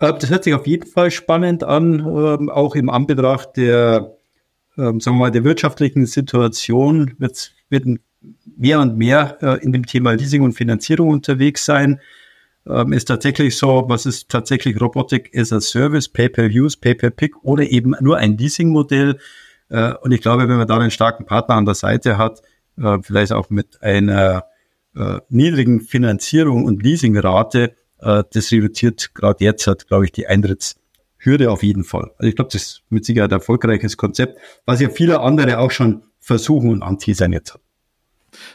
Äh, 0.00 0.14
das 0.18 0.30
hört 0.30 0.44
sich 0.44 0.54
auf 0.54 0.66
jeden 0.66 0.88
Fall 0.88 1.10
spannend 1.10 1.62
an, 1.62 2.00
ähm, 2.00 2.50
auch 2.50 2.74
im 2.74 2.90
Anbetracht 2.90 3.56
der, 3.56 4.16
ähm, 4.76 5.00
sagen 5.00 5.16
wir 5.16 5.26
mal, 5.26 5.30
der 5.30 5.44
wirtschaftlichen 5.44 6.06
Situation 6.06 7.14
wird, 7.18 7.52
wird 7.68 7.84
mehr 8.56 8.80
und 8.80 8.96
mehr 8.96 9.38
äh, 9.40 9.62
in 9.62 9.72
dem 9.72 9.86
Thema 9.86 10.12
Leasing 10.12 10.42
und 10.42 10.54
Finanzierung 10.54 11.10
unterwegs 11.10 11.64
sein. 11.64 12.00
Ähm, 12.66 12.92
ist 12.92 13.06
tatsächlich 13.06 13.56
so, 13.56 13.84
was 13.88 14.04
ist 14.06 14.28
tatsächlich 14.28 14.80
Robotik 14.80 15.30
as 15.34 15.52
a 15.52 15.60
Service, 15.60 16.08
Pay-per-Use, 16.08 16.78
Pay-per-Pick 16.78 17.42
oder 17.42 17.64
eben 17.64 17.94
nur 18.00 18.18
ein 18.18 18.36
Leasing-Modell. 18.36 19.18
Äh, 19.68 19.94
und 20.02 20.12
ich 20.12 20.20
glaube, 20.20 20.48
wenn 20.48 20.58
man 20.58 20.68
da 20.68 20.76
einen 20.76 20.90
starken 20.90 21.24
Partner 21.24 21.54
an 21.56 21.64
der 21.64 21.74
Seite 21.74 22.18
hat, 22.18 22.42
vielleicht 23.02 23.32
auch 23.32 23.50
mit 23.50 23.82
einer 23.82 24.44
niedrigen 25.28 25.82
Finanzierung 25.82 26.64
und 26.64 26.82
Leasingrate, 26.82 27.74
das 28.00 28.52
reduziert 28.52 29.14
gerade 29.14 29.44
jetzt 29.44 29.66
hat, 29.66 29.86
glaube 29.88 30.04
ich, 30.06 30.12
die 30.12 30.26
Eintrittshürde 30.26 31.50
auf 31.50 31.62
jeden 31.62 31.84
Fall. 31.84 32.10
Also 32.18 32.28
ich 32.28 32.36
glaube, 32.36 32.50
das 32.52 32.62
ist 32.62 32.82
mit 32.88 33.04
Sicherheit 33.04 33.30
ein 33.30 33.38
erfolgreiches 33.40 33.96
Konzept, 33.96 34.38
was 34.66 34.80
ja 34.80 34.88
viele 34.88 35.20
andere 35.20 35.58
auch 35.58 35.70
schon 35.70 36.02
versuchen 36.20 36.70
und 36.70 36.82
anteasern 36.82 37.32
jetzt 37.32 37.54
hat. 37.54 37.60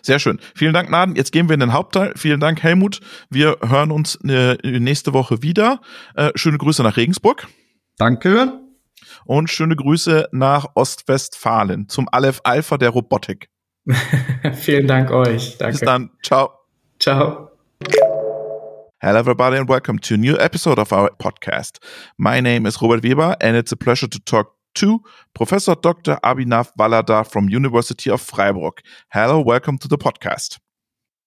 Sehr 0.02 0.20
schön. 0.20 0.40
Vielen 0.56 0.74
Dank, 0.74 0.90
Naden. 0.90 1.16
Jetzt 1.16 1.32
gehen 1.32 1.50
wir 1.50 1.54
in 1.54 1.60
den 1.60 1.74
Hauptteil. 1.74 2.14
Vielen 2.16 2.40
Dank, 2.40 2.64
Helmut. 2.64 3.00
Wir 3.30 3.58
hören 3.62 3.92
uns 3.92 4.18
äh, 4.24 4.56
nächste 4.64 5.14
Woche 5.14 5.42
wieder. 5.42 5.82
Äh, 6.16 6.32
schöne 6.36 6.58
Grüße 6.58 6.84
nach 6.84 6.98
Regensburg. 6.98 7.48
Danke. 7.98 8.60
Und 9.26 9.50
schöne 9.50 9.76
Grüße 9.76 10.30
nach 10.32 10.68
Ostwestfalen 10.76 11.90
zum 11.90 12.08
Aleph 12.12 12.42
Alpha 12.44 12.78
der 12.78 12.90
Robotik. 12.90 13.50
Vielen 14.54 14.88
Dank 14.88 15.12
euch. 15.12 15.58
Danke. 15.58 15.74
Bis 15.74 15.82
dann. 15.82 16.12
Ciao. 16.24 16.52
Ciao. 17.00 17.55
Hello, 19.06 19.20
everybody, 19.20 19.56
and 19.56 19.70
welcome 19.70 20.00
to 20.00 20.16
a 20.16 20.18
new 20.18 20.36
episode 20.40 20.80
of 20.80 20.92
our 20.92 21.12
podcast. 21.22 21.78
My 22.18 22.40
name 22.40 22.66
is 22.66 22.82
Robert 22.82 23.04
Weber, 23.04 23.36
and 23.40 23.56
it's 23.56 23.72
a 23.72 23.76
pleasure 23.76 24.08
to 24.08 24.20
talk 24.22 24.56
to 24.74 25.00
Professor 25.36 25.76
Dr. 25.76 26.18
Abhinav 26.24 26.72
Valada 26.76 27.24
from 27.24 27.48
University 27.48 28.10
of 28.10 28.20
Freiburg. 28.20 28.82
Hello, 29.12 29.42
welcome 29.42 29.78
to 29.78 29.88
the 29.88 30.00
podcast. 30.00 30.58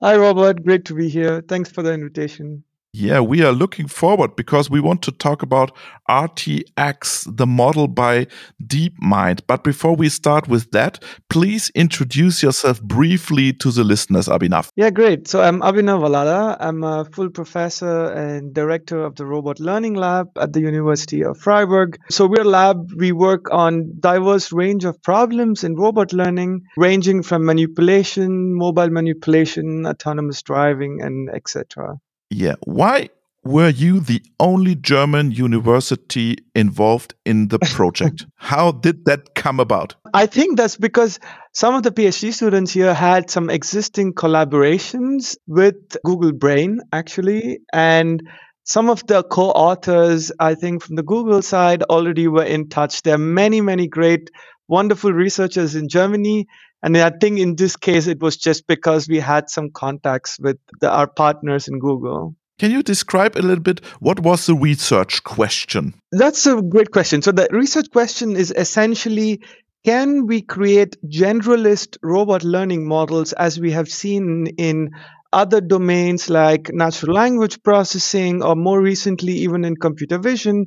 Hi, 0.02 0.16
Robert. 0.16 0.64
Great 0.64 0.86
to 0.86 0.94
be 0.94 1.08
here. 1.08 1.40
Thanks 1.42 1.70
for 1.70 1.82
the 1.84 1.92
invitation. 1.92 2.64
Yeah, 2.94 3.20
we 3.20 3.42
are 3.42 3.52
looking 3.52 3.86
forward 3.86 4.34
because 4.34 4.70
we 4.70 4.80
want 4.80 5.02
to 5.02 5.12
talk 5.12 5.42
about 5.42 5.76
RTX, 6.08 7.36
the 7.36 7.46
model 7.46 7.86
by 7.86 8.28
DeepMind. 8.66 9.42
But 9.46 9.62
before 9.62 9.94
we 9.94 10.08
start 10.08 10.48
with 10.48 10.70
that, 10.70 11.04
please 11.28 11.70
introduce 11.74 12.42
yourself 12.42 12.82
briefly 12.82 13.52
to 13.52 13.70
the 13.70 13.84
listeners, 13.84 14.26
Abhinav. 14.26 14.70
Yeah, 14.74 14.88
great. 14.88 15.28
So 15.28 15.42
I'm 15.42 15.60
Abhinav 15.60 16.00
Valada. 16.00 16.56
I'm 16.60 16.82
a 16.82 17.04
full 17.04 17.28
professor 17.28 18.06
and 18.06 18.54
director 18.54 19.04
of 19.04 19.16
the 19.16 19.26
Robot 19.26 19.60
Learning 19.60 19.92
Lab 19.92 20.28
at 20.38 20.54
the 20.54 20.60
University 20.60 21.22
of 21.22 21.36
Freiburg. 21.36 21.98
So 22.10 22.26
we're 22.26 22.40
a 22.40 22.44
lab, 22.44 22.90
we 22.96 23.12
work 23.12 23.52
on 23.52 23.96
diverse 24.00 24.50
range 24.50 24.86
of 24.86 25.02
problems 25.02 25.62
in 25.62 25.74
robot 25.74 26.14
learning, 26.14 26.62
ranging 26.78 27.22
from 27.22 27.44
manipulation, 27.44 28.54
mobile 28.54 28.88
manipulation, 28.88 29.86
autonomous 29.86 30.40
driving, 30.40 31.02
and 31.02 31.28
etc. 31.28 31.98
Yeah. 32.30 32.54
Why 32.64 33.10
were 33.44 33.70
you 33.70 34.00
the 34.00 34.22
only 34.38 34.74
German 34.74 35.30
university 35.30 36.36
involved 36.54 37.14
in 37.24 37.48
the 37.48 37.58
project? 37.74 38.26
How 38.36 38.72
did 38.72 39.06
that 39.06 39.34
come 39.34 39.60
about? 39.60 39.94
I 40.12 40.26
think 40.26 40.56
that's 40.56 40.76
because 40.76 41.18
some 41.52 41.74
of 41.74 41.82
the 41.82 41.90
PhD 41.90 42.32
students 42.32 42.72
here 42.72 42.92
had 42.92 43.30
some 43.30 43.48
existing 43.48 44.12
collaborations 44.14 45.36
with 45.46 45.96
Google 46.04 46.32
Brain, 46.32 46.80
actually. 46.92 47.60
And 47.72 48.22
some 48.64 48.90
of 48.90 49.06
the 49.06 49.22
co 49.22 49.50
authors, 49.50 50.30
I 50.38 50.54
think, 50.54 50.82
from 50.82 50.96
the 50.96 51.02
Google 51.02 51.40
side 51.40 51.82
already 51.84 52.28
were 52.28 52.44
in 52.44 52.68
touch. 52.68 53.02
There 53.02 53.14
are 53.14 53.18
many, 53.18 53.62
many 53.62 53.88
great, 53.88 54.30
wonderful 54.66 55.12
researchers 55.12 55.74
in 55.74 55.88
Germany. 55.88 56.46
And 56.82 56.96
I 56.96 57.10
think 57.10 57.38
in 57.38 57.56
this 57.56 57.76
case, 57.76 58.06
it 58.06 58.20
was 58.20 58.36
just 58.36 58.66
because 58.66 59.08
we 59.08 59.18
had 59.18 59.50
some 59.50 59.70
contacts 59.70 60.38
with 60.40 60.58
the, 60.80 60.90
our 60.90 61.06
partners 61.06 61.68
in 61.68 61.78
Google. 61.78 62.36
Can 62.58 62.70
you 62.72 62.82
describe 62.82 63.36
a 63.36 63.42
little 63.42 63.62
bit 63.62 63.84
what 64.00 64.20
was 64.20 64.46
the 64.46 64.54
research 64.54 65.22
question? 65.22 65.94
That's 66.10 66.46
a 66.46 66.60
great 66.60 66.90
question. 66.90 67.22
So, 67.22 67.30
the 67.30 67.48
research 67.52 67.90
question 67.92 68.36
is 68.36 68.52
essentially 68.56 69.40
can 69.84 70.26
we 70.26 70.42
create 70.42 70.96
generalist 71.08 71.98
robot 72.02 72.42
learning 72.42 72.86
models 72.86 73.32
as 73.32 73.60
we 73.60 73.70
have 73.70 73.88
seen 73.88 74.48
in 74.58 74.90
other 75.32 75.60
domains 75.60 76.28
like 76.28 76.70
natural 76.72 77.14
language 77.14 77.62
processing 77.62 78.42
or 78.42 78.56
more 78.56 78.80
recently 78.80 79.34
even 79.34 79.64
in 79.64 79.76
computer 79.76 80.18
vision? 80.18 80.66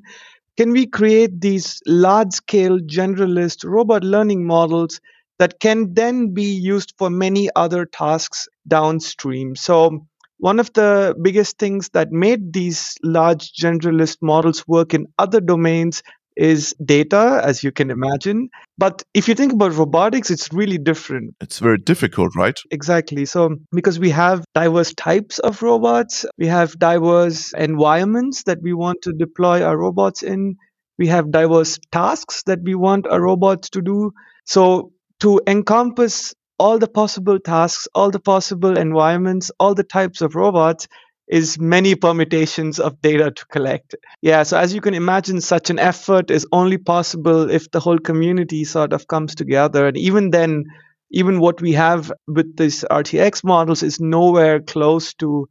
Can 0.58 0.72
we 0.72 0.88
create 0.88 1.42
these 1.42 1.82
large 1.86 2.32
scale 2.32 2.80
generalist 2.80 3.66
robot 3.66 4.04
learning 4.04 4.46
models 4.46 5.02
that 5.42 5.60
can 5.60 5.96
then 5.96 6.36
be 6.36 6.54
used 6.54 6.94
for 7.00 7.10
many 7.10 7.50
other 7.56 7.84
tasks 7.86 8.48
downstream? 8.68 9.56
So, 9.56 10.06
one 10.38 10.60
of 10.60 10.72
the 10.74 11.16
biggest 11.20 11.58
things 11.58 11.90
that 11.94 12.12
made 12.12 12.54
these 12.54 12.96
large 13.02 13.52
generalist 13.54 14.18
models 14.22 14.68
work 14.68 14.94
in 14.94 15.08
other 15.18 15.42
domains 15.42 16.04
is 16.38 16.76
data, 16.86 17.42
as 17.44 17.64
you 17.64 17.72
can 17.72 17.90
imagine. 17.90 18.50
But 18.78 19.02
if 19.16 19.28
you 19.28 19.34
think 19.34 19.54
about 19.54 19.74
robotics, 19.74 20.30
it's 20.30 20.54
really 20.54 20.78
different. 20.78 21.34
It's 21.42 21.58
very 21.58 21.80
difficult, 21.80 22.36
right? 22.36 22.60
Exactly. 22.70 23.26
So, 23.26 23.56
because 23.72 23.98
we 23.98 24.12
have 24.12 24.46
diverse 24.54 24.94
types 24.94 25.40
of 25.40 25.64
robots, 25.64 26.24
we 26.38 26.46
have 26.46 26.78
diverse 26.78 27.52
environments 27.58 28.44
that 28.44 28.62
we 28.62 28.74
want 28.74 29.02
to 29.04 29.12
deploy 29.14 29.64
our 29.64 29.78
robots 29.78 30.22
in, 30.22 30.58
we 31.00 31.08
have 31.08 31.32
diverse 31.32 31.80
tasks 31.92 32.44
that 32.44 32.60
we 32.62 32.76
want 32.76 33.08
our 33.08 33.22
robots 33.22 33.72
to 33.72 33.82
do. 33.82 34.12
So, 34.46 34.92
to 35.22 35.40
encompass 35.48 36.34
all 36.60 36.78
the 36.78 36.88
possible 36.88 37.40
tasks, 37.40 37.88
all 37.96 38.12
the 38.12 38.20
possible 38.20 38.78
environments, 38.78 39.52
all 39.60 39.74
the 39.74 39.84
types 39.84 40.22
of 40.22 40.36
robots 40.36 40.88
is 41.28 41.58
many 41.58 41.96
permutations 41.96 42.80
of 42.80 43.02
data 43.02 43.32
to 43.32 43.46
collect. 43.46 43.96
Yeah, 44.22 44.44
so 44.44 44.58
as 44.58 44.74
you 44.74 44.82
can 44.82 44.94
imagine, 44.94 45.40
such 45.40 45.70
an 45.70 45.80
effort 45.80 46.30
is 46.30 46.46
only 46.52 46.78
possible 46.78 47.50
if 47.50 47.72
the 47.72 47.80
whole 47.80 48.00
community 48.00 48.64
sort 48.64 48.94
of 48.94 49.08
comes 49.08 49.34
together. 49.34 49.88
And 49.88 49.96
even 49.96 50.32
then, 50.32 50.66
even 51.12 51.40
what 51.40 51.62
we 51.62 51.72
have 51.74 52.12
with 52.28 52.58
these 52.58 52.84
RTX 52.92 53.44
models 53.44 53.82
is 53.82 54.00
nowhere 54.00 54.60
close 54.60 55.14
to 55.16 55.48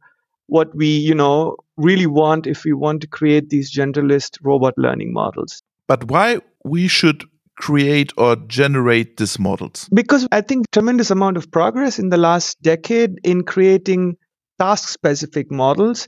what 0.47 0.75
we, 0.75 0.87
you 0.87 1.15
know, 1.15 1.55
really 1.77 2.07
want 2.07 2.45
if 2.45 2.63
we 2.63 2.73
want 2.73 3.01
to 3.01 3.07
create 3.07 3.49
these 3.49 3.73
generalist 3.73 4.37
robot 4.43 4.73
learning 4.77 5.13
models. 5.13 5.63
But 5.87 6.09
why 6.09 6.39
we 6.63 6.87
should 6.87 7.23
create 7.57 8.11
or 8.17 8.35
generate 8.47 9.17
these 9.17 9.39
models? 9.39 9.89
Because 9.93 10.27
I 10.31 10.41
think 10.41 10.65
tremendous 10.71 11.11
amount 11.11 11.37
of 11.37 11.51
progress 11.51 11.99
in 11.99 12.09
the 12.09 12.17
last 12.17 12.61
decade 12.61 13.19
in 13.23 13.43
creating 13.43 14.17
task 14.59 14.89
specific 14.89 15.51
models 15.51 16.07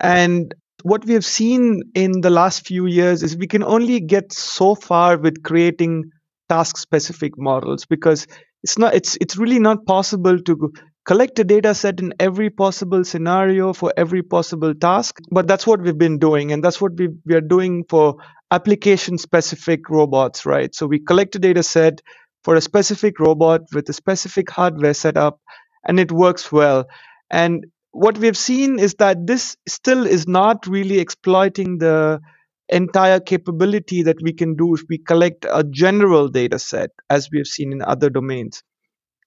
and 0.00 0.54
what 0.82 1.04
we 1.06 1.14
have 1.14 1.24
seen 1.24 1.82
in 1.94 2.20
the 2.20 2.28
last 2.28 2.66
few 2.66 2.84
years 2.84 3.22
is 3.22 3.36
we 3.36 3.46
can 3.46 3.62
only 3.62 4.00
get 4.00 4.32
so 4.32 4.74
far 4.74 5.16
with 5.16 5.42
creating 5.42 6.10
task 6.50 6.76
specific 6.76 7.38
models 7.38 7.86
because 7.86 8.26
it's 8.62 8.76
not 8.76 8.94
it's 8.94 9.16
it's 9.20 9.36
really 9.38 9.58
not 9.58 9.86
possible 9.86 10.38
to 10.38 10.72
collect 11.06 11.38
a 11.38 11.44
data 11.44 11.74
set 11.74 12.00
in 12.00 12.12
every 12.20 12.50
possible 12.50 13.04
scenario 13.04 13.72
for 13.72 13.92
every 13.96 14.22
possible 14.22 14.74
task 14.74 15.18
but 15.30 15.46
that's 15.46 15.66
what 15.66 15.80
we've 15.80 15.98
been 15.98 16.18
doing 16.18 16.52
and 16.52 16.62
that's 16.62 16.80
what 16.80 16.92
we, 16.96 17.08
we 17.24 17.34
are 17.34 17.40
doing 17.40 17.84
for 17.88 18.16
application 18.54 19.18
specific 19.18 19.90
robots, 19.90 20.46
right? 20.46 20.74
So 20.74 20.86
we 20.86 21.00
collect 21.00 21.36
a 21.36 21.40
data 21.40 21.62
set 21.62 22.00
for 22.44 22.56
a 22.56 22.60
specific 22.60 23.20
robot 23.20 23.62
with 23.74 23.88
a 23.88 23.92
specific 23.92 24.50
hardware 24.50 24.94
setup, 24.94 25.40
and 25.88 26.00
it 26.00 26.12
works 26.12 26.52
well. 26.52 26.86
And 27.30 27.66
what 27.92 28.18
we've 28.18 28.38
seen 28.38 28.78
is 28.78 28.94
that 28.96 29.26
this 29.26 29.56
still 29.68 30.06
is 30.06 30.28
not 30.28 30.66
really 30.66 31.00
exploiting 31.00 31.78
the 31.78 32.20
entire 32.68 33.20
capability 33.20 34.02
that 34.04 34.18
we 34.22 34.32
can 34.32 34.56
do 34.56 34.74
if 34.74 34.82
we 34.88 34.98
collect 34.98 35.46
a 35.50 35.64
general 35.64 36.28
data 36.28 36.58
set, 36.58 36.90
as 37.10 37.28
we 37.32 37.38
have 37.38 37.48
seen 37.48 37.72
in 37.72 37.82
other 37.82 38.10
domains. 38.10 38.62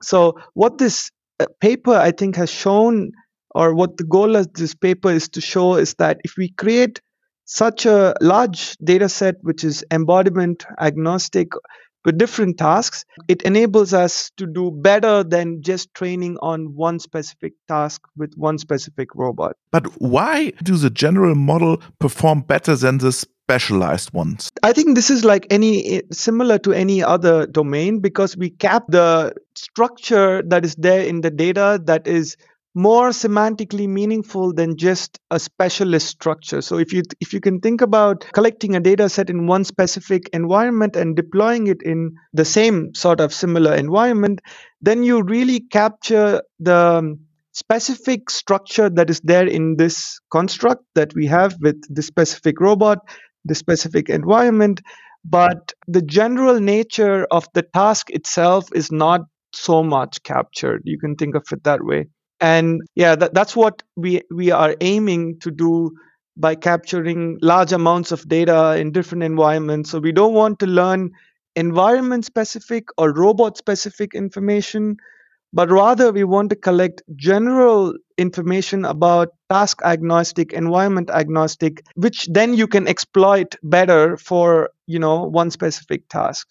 So, 0.04 0.40
what 0.54 0.78
this 0.78 1.12
uh, 1.40 1.48
paper 1.62 1.94
I 1.96 2.12
think 2.12 2.36
has 2.38 2.50
shown, 2.52 3.12
or 3.56 3.76
what 3.76 3.98
the 3.98 4.06
goal 4.06 4.36
of 4.38 4.54
this 4.54 4.76
paper 4.76 5.12
is 5.12 5.30
to 5.30 5.42
show, 5.42 5.76
is 5.76 5.96
that 5.96 6.20
if 6.24 6.36
we 6.38 6.50
create 6.50 7.02
such 7.48 7.86
a 7.86 8.14
large 8.22 8.78
data 8.78 9.10
set, 9.10 9.36
which 9.42 9.64
is 9.64 9.84
embodiment 9.90 10.66
agnostic 10.80 11.50
with 12.06 12.18
different 12.18 12.58
tasks, 12.58 13.04
it 13.28 13.42
enables 13.42 13.94
us 13.94 14.32
to 14.38 14.46
do 14.46 14.72
better 14.72 15.24
than 15.24 15.62
just 15.62 15.94
training 15.94 16.38
on 16.42 16.74
one 16.76 17.00
specific 17.00 17.54
task 17.68 18.02
with 18.16 18.34
one 18.36 18.58
specific 18.58 19.14
robot. 19.14 19.58
But 19.72 19.88
why 20.00 20.52
do 20.64 20.78
the 20.78 20.90
general 20.90 21.36
model 21.36 21.82
perform 22.00 22.42
better 22.42 22.76
than 22.76 23.00
the 23.00 23.12
specialized 23.12 24.14
ones? 24.14 24.50
I 24.64 24.72
think 24.72 24.96
this 24.96 25.10
is 25.10 25.26
like 25.26 25.48
any 25.50 26.02
similar 26.12 26.58
to 26.60 26.72
any 26.72 27.04
other 27.04 27.46
domain 27.46 28.00
because 28.00 28.38
we 28.38 28.52
cap 28.52 28.86
the 28.88 29.34
structure 29.56 30.42
that 30.44 30.64
is 30.64 30.76
there 30.76 31.02
in 31.02 31.22
the 31.22 31.32
data 31.32 31.82
that 31.86 32.08
is 32.08 32.38
more 32.78 33.10
semantically 33.10 33.88
meaningful 33.88 34.54
than 34.54 34.78
just 34.78 35.18
a 35.32 35.40
specialist 35.40 36.08
structure. 36.08 36.62
So 36.62 36.78
if 36.78 36.94
you 36.94 37.02
if 37.20 37.34
you 37.34 37.40
can 37.40 37.60
think 37.60 37.82
about 37.82 38.24
collecting 38.34 38.76
a 38.76 38.80
data 38.80 39.10
set 39.10 39.32
in 39.32 39.48
one 39.48 39.64
specific 39.64 40.30
environment 40.32 40.96
and 40.96 41.16
deploying 41.16 41.66
it 41.66 41.82
in 41.82 42.12
the 42.34 42.46
same 42.46 42.94
sort 42.94 43.20
of 43.20 43.34
similar 43.34 43.74
environment, 43.74 44.42
then 44.80 45.02
you 45.02 45.24
really 45.24 45.60
capture 45.60 46.44
the 46.60 47.18
specific 47.52 48.30
structure 48.30 48.92
that 48.92 49.10
is 49.10 49.22
there 49.22 49.48
in 49.48 49.78
this 49.78 50.20
construct 50.30 50.84
that 50.94 51.16
we 51.16 51.26
have 51.26 51.56
with 51.60 51.82
the 51.90 52.04
specific 52.04 52.62
robot, 52.62 53.00
the 53.44 53.56
specific 53.56 54.08
environment, 54.08 54.82
but 55.26 55.74
the 55.88 56.04
general 56.04 56.60
nature 56.60 57.26
of 57.32 57.48
the 57.56 57.64
task 57.64 58.12
itself 58.12 58.70
is 58.76 58.92
not 58.92 59.22
so 59.52 59.82
much 59.82 60.22
captured. 60.22 60.84
You 60.86 61.00
can 61.00 61.16
think 61.16 61.34
of 61.34 61.44
it 61.52 61.64
that 61.64 61.84
way 61.84 62.06
and 62.40 62.82
yeah 62.96 63.16
that, 63.16 63.34
that's 63.34 63.56
what 63.56 63.84
we 63.96 64.22
we 64.32 64.52
are 64.52 64.76
aiming 64.82 65.40
to 65.40 65.52
do 65.52 65.92
by 66.38 66.54
capturing 66.56 67.38
large 67.42 67.72
amounts 67.74 68.12
of 68.12 68.28
data 68.28 68.76
in 68.78 68.92
different 68.92 69.24
environments. 69.24 69.90
So 69.90 70.00
we 70.00 70.12
don't 70.12 70.34
want 70.34 70.60
to 70.60 70.68
learn 70.68 71.12
environment 71.56 72.26
specific 72.26 72.90
or 72.98 73.12
robot 73.14 73.58
specific 73.58 74.14
information 74.14 74.98
but 75.54 75.72
rather 75.72 76.12
we 76.12 76.24
want 76.24 76.50
to 76.50 76.56
collect 76.56 77.02
general 77.16 77.94
information 78.18 78.86
about 78.86 79.30
task 79.50 79.82
agnostic 79.84 80.54
environment 80.54 81.10
agnostic 81.10 81.84
which 81.96 82.28
then 82.32 82.54
you 82.54 82.68
can 82.68 82.88
exploit 82.88 83.56
better 83.64 84.18
for 84.18 84.70
you 84.88 85.00
know 85.00 85.24
one 85.24 85.50
specific 85.50 86.08
task 86.10 86.48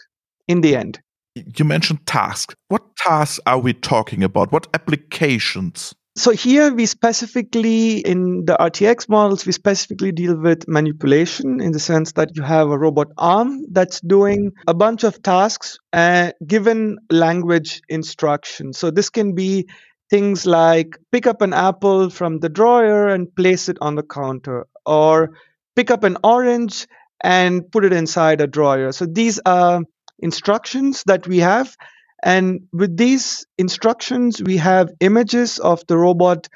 in 0.48 0.60
the 0.62 0.74
end 0.76 1.00
you 1.36 1.64
mentioned 1.64 2.06
tasks. 2.06 2.54
What 2.68 2.96
tasks 2.96 3.40
are 3.46 3.58
we 3.58 3.74
talking 3.74 4.24
about? 4.24 4.52
What 4.52 4.66
applications? 4.74 5.94
So 6.16 6.30
here 6.30 6.72
we 6.72 6.86
specifically, 6.86 7.98
in 7.98 8.46
the 8.46 8.56
RTX 8.58 9.06
models, 9.06 9.44
we 9.44 9.52
specifically 9.52 10.12
deal 10.12 10.34
with 10.34 10.66
manipulation 10.66 11.60
in 11.60 11.72
the 11.72 11.78
sense 11.78 12.12
that 12.12 12.34
you 12.34 12.42
have 12.42 12.70
a 12.70 12.78
robot 12.78 13.08
arm 13.18 13.66
that's 13.70 14.00
doing 14.00 14.52
a 14.66 14.72
bunch 14.72 15.04
of 15.04 15.22
tasks 15.22 15.78
uh, 15.92 16.32
given 16.46 16.96
language 17.10 17.82
instructions. 17.90 18.78
So 18.78 18.90
this 18.90 19.10
can 19.10 19.34
be 19.34 19.68
things 20.08 20.46
like 20.46 20.96
pick 21.12 21.26
up 21.26 21.42
an 21.42 21.52
apple 21.52 22.08
from 22.08 22.38
the 22.40 22.48
drawer 22.48 23.08
and 23.08 23.34
place 23.36 23.68
it 23.68 23.76
on 23.82 23.96
the 23.96 24.02
counter, 24.02 24.66
or 24.86 25.32
pick 25.74 25.90
up 25.90 26.02
an 26.02 26.16
orange 26.24 26.86
and 27.22 27.70
put 27.70 27.84
it 27.84 27.92
inside 27.92 28.40
a 28.40 28.46
drawer. 28.46 28.90
So 28.92 29.04
these 29.04 29.38
are 29.44 29.82
instructions 30.18 31.02
that 31.06 31.26
we 31.26 31.38
have 31.38 31.76
and 32.22 32.66
with 32.72 32.96
these 32.96 33.46
instructions, 33.58 34.42
we 34.42 34.56
have 34.56 34.90
images 35.00 35.58
of 35.58 35.86
the 35.86 35.96
robot 35.96 36.48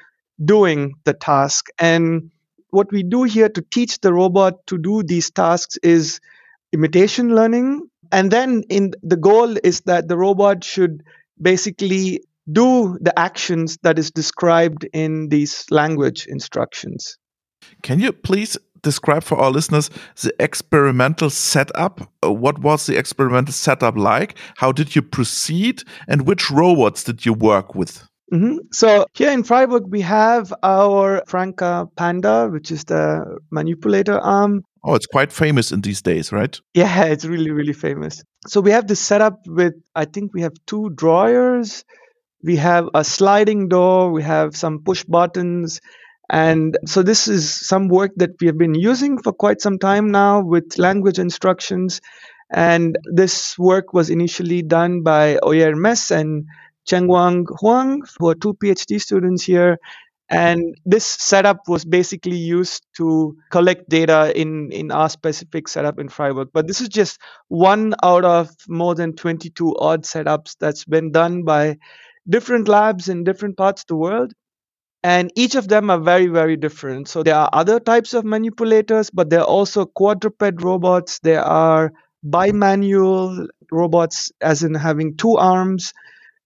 doing 0.43 0.95
the 1.03 1.13
task. 1.13 1.67
And 1.79 2.31
what 2.71 2.91
we 2.91 3.03
do 3.03 3.23
here 3.23 3.49
to 3.49 3.61
teach 3.61 3.99
the 3.99 4.13
robot 4.13 4.65
to 4.67 4.77
do 4.77 5.03
these 5.03 5.29
tasks 5.31 5.77
is 5.83 6.19
imitation 6.73 7.35
learning. 7.35 7.87
And 8.11 8.31
then 8.31 8.63
in 8.69 8.91
the 9.03 9.17
goal 9.17 9.55
is 9.63 9.81
that 9.81 10.07
the 10.07 10.17
robot 10.17 10.63
should 10.63 11.03
basically 11.41 12.23
do 12.51 12.97
the 12.99 13.17
actions 13.17 13.77
that 13.83 13.99
is 13.99 14.11
described 14.11 14.85
in 14.93 15.29
these 15.29 15.65
language 15.69 16.25
instructions. 16.25 17.17
Can 17.83 17.99
you 17.99 18.11
please 18.11 18.57
describe 18.81 19.23
for 19.23 19.37
our 19.37 19.51
listeners 19.51 19.89
the 20.21 20.33
experimental 20.39 21.29
setup? 21.29 22.11
Uh, 22.23 22.31
what 22.31 22.59
was 22.59 22.85
the 22.85 22.97
experimental 22.97 23.53
setup 23.53 23.97
like? 23.97 24.35
How 24.57 24.71
did 24.71 24.95
you 24.95 25.01
proceed? 25.01 25.83
And 26.07 26.27
which 26.27 26.51
robots 26.51 27.03
did 27.03 27.25
you 27.25 27.33
work 27.33 27.75
with? 27.75 28.07
Mm 28.31 28.41
-hmm. 28.41 28.57
So 28.71 29.05
here 29.13 29.33
in 29.33 29.43
Freiburg, 29.43 29.83
we 29.91 30.01
have 30.01 30.53
our 30.63 31.21
Franka 31.27 31.87
Panda, 31.95 32.47
which 32.49 32.71
is 32.71 32.83
the 32.83 33.25
manipulator 33.49 34.19
arm. 34.19 34.61
Oh, 34.83 34.95
it's 34.95 35.07
quite 35.07 35.33
famous 35.33 35.71
in 35.71 35.81
these 35.81 36.01
days, 36.01 36.31
right? 36.31 36.61
Yeah, 36.73 37.05
it's 37.11 37.25
really, 37.25 37.51
really 37.51 37.73
famous. 37.73 38.23
So 38.47 38.61
we 38.61 38.71
have 38.71 38.87
this 38.87 38.99
setup 38.99 39.33
with, 39.47 39.73
I 40.01 40.05
think 40.05 40.33
we 40.33 40.41
have 40.41 40.53
two 40.65 40.89
drawers. 40.95 41.83
We 42.43 42.57
have 42.57 42.89
a 42.93 43.03
sliding 43.03 43.69
door. 43.69 44.13
We 44.13 44.23
have 44.23 44.55
some 44.55 44.79
push 44.83 45.03
buttons 45.07 45.79
and 46.31 46.77
so 46.85 47.03
this 47.03 47.27
is 47.27 47.53
some 47.53 47.89
work 47.89 48.11
that 48.15 48.39
we 48.39 48.47
have 48.47 48.57
been 48.57 48.73
using 48.73 49.17
for 49.21 49.33
quite 49.33 49.59
some 49.59 49.77
time 49.77 50.11
now 50.11 50.39
with 50.39 50.77
language 50.77 51.19
instructions. 51.19 51.99
And 52.49 52.97
this 53.03 53.59
work 53.59 53.93
was 53.93 54.09
initially 54.09 54.61
done 54.61 55.03
by 55.03 55.39
Oier 55.43 55.77
Mees 55.77 56.09
and 56.09 56.45
Chenguang 56.89 57.47
Huang, 57.59 58.03
who 58.17 58.29
are 58.29 58.35
two 58.35 58.53
PhD 58.53 59.01
students 59.01 59.43
here. 59.43 59.77
And 60.29 60.73
this 60.85 61.05
setup 61.05 61.67
was 61.67 61.83
basically 61.83 62.37
used 62.37 62.85
to 62.95 63.35
collect 63.51 63.89
data 63.89 64.31
in, 64.33 64.71
in 64.71 64.89
our 64.89 65.09
specific 65.09 65.67
setup 65.67 65.99
in 65.99 66.07
Freiburg. 66.07 66.47
But 66.53 66.65
this 66.65 66.79
is 66.79 66.87
just 66.87 67.19
one 67.49 67.93
out 68.03 68.23
of 68.23 68.49
more 68.69 68.95
than 68.95 69.17
22 69.17 69.75
odd 69.77 70.03
setups 70.03 70.55
that's 70.57 70.85
been 70.85 71.11
done 71.11 71.43
by 71.43 71.75
different 72.29 72.69
labs 72.69 73.09
in 73.09 73.25
different 73.25 73.57
parts 73.57 73.81
of 73.81 73.87
the 73.87 73.97
world 73.97 74.31
and 75.03 75.31
each 75.35 75.55
of 75.55 75.67
them 75.67 75.89
are 75.89 75.99
very 75.99 76.27
very 76.27 76.57
different. 76.57 77.07
So 77.07 77.23
there 77.23 77.35
are 77.35 77.49
other 77.53 77.79
types 77.79 78.13
of 78.13 78.23
manipulators 78.25 79.09
but 79.09 79.29
there 79.29 79.41
are 79.41 79.45
also 79.47 79.85
quadruped 79.85 80.61
robots. 80.61 81.19
There 81.19 81.43
are 81.43 81.91
bimanual 82.25 83.47
robots 83.71 84.31
as 84.41 84.63
in 84.63 84.75
having 84.75 85.17
two 85.17 85.37
arms. 85.37 85.93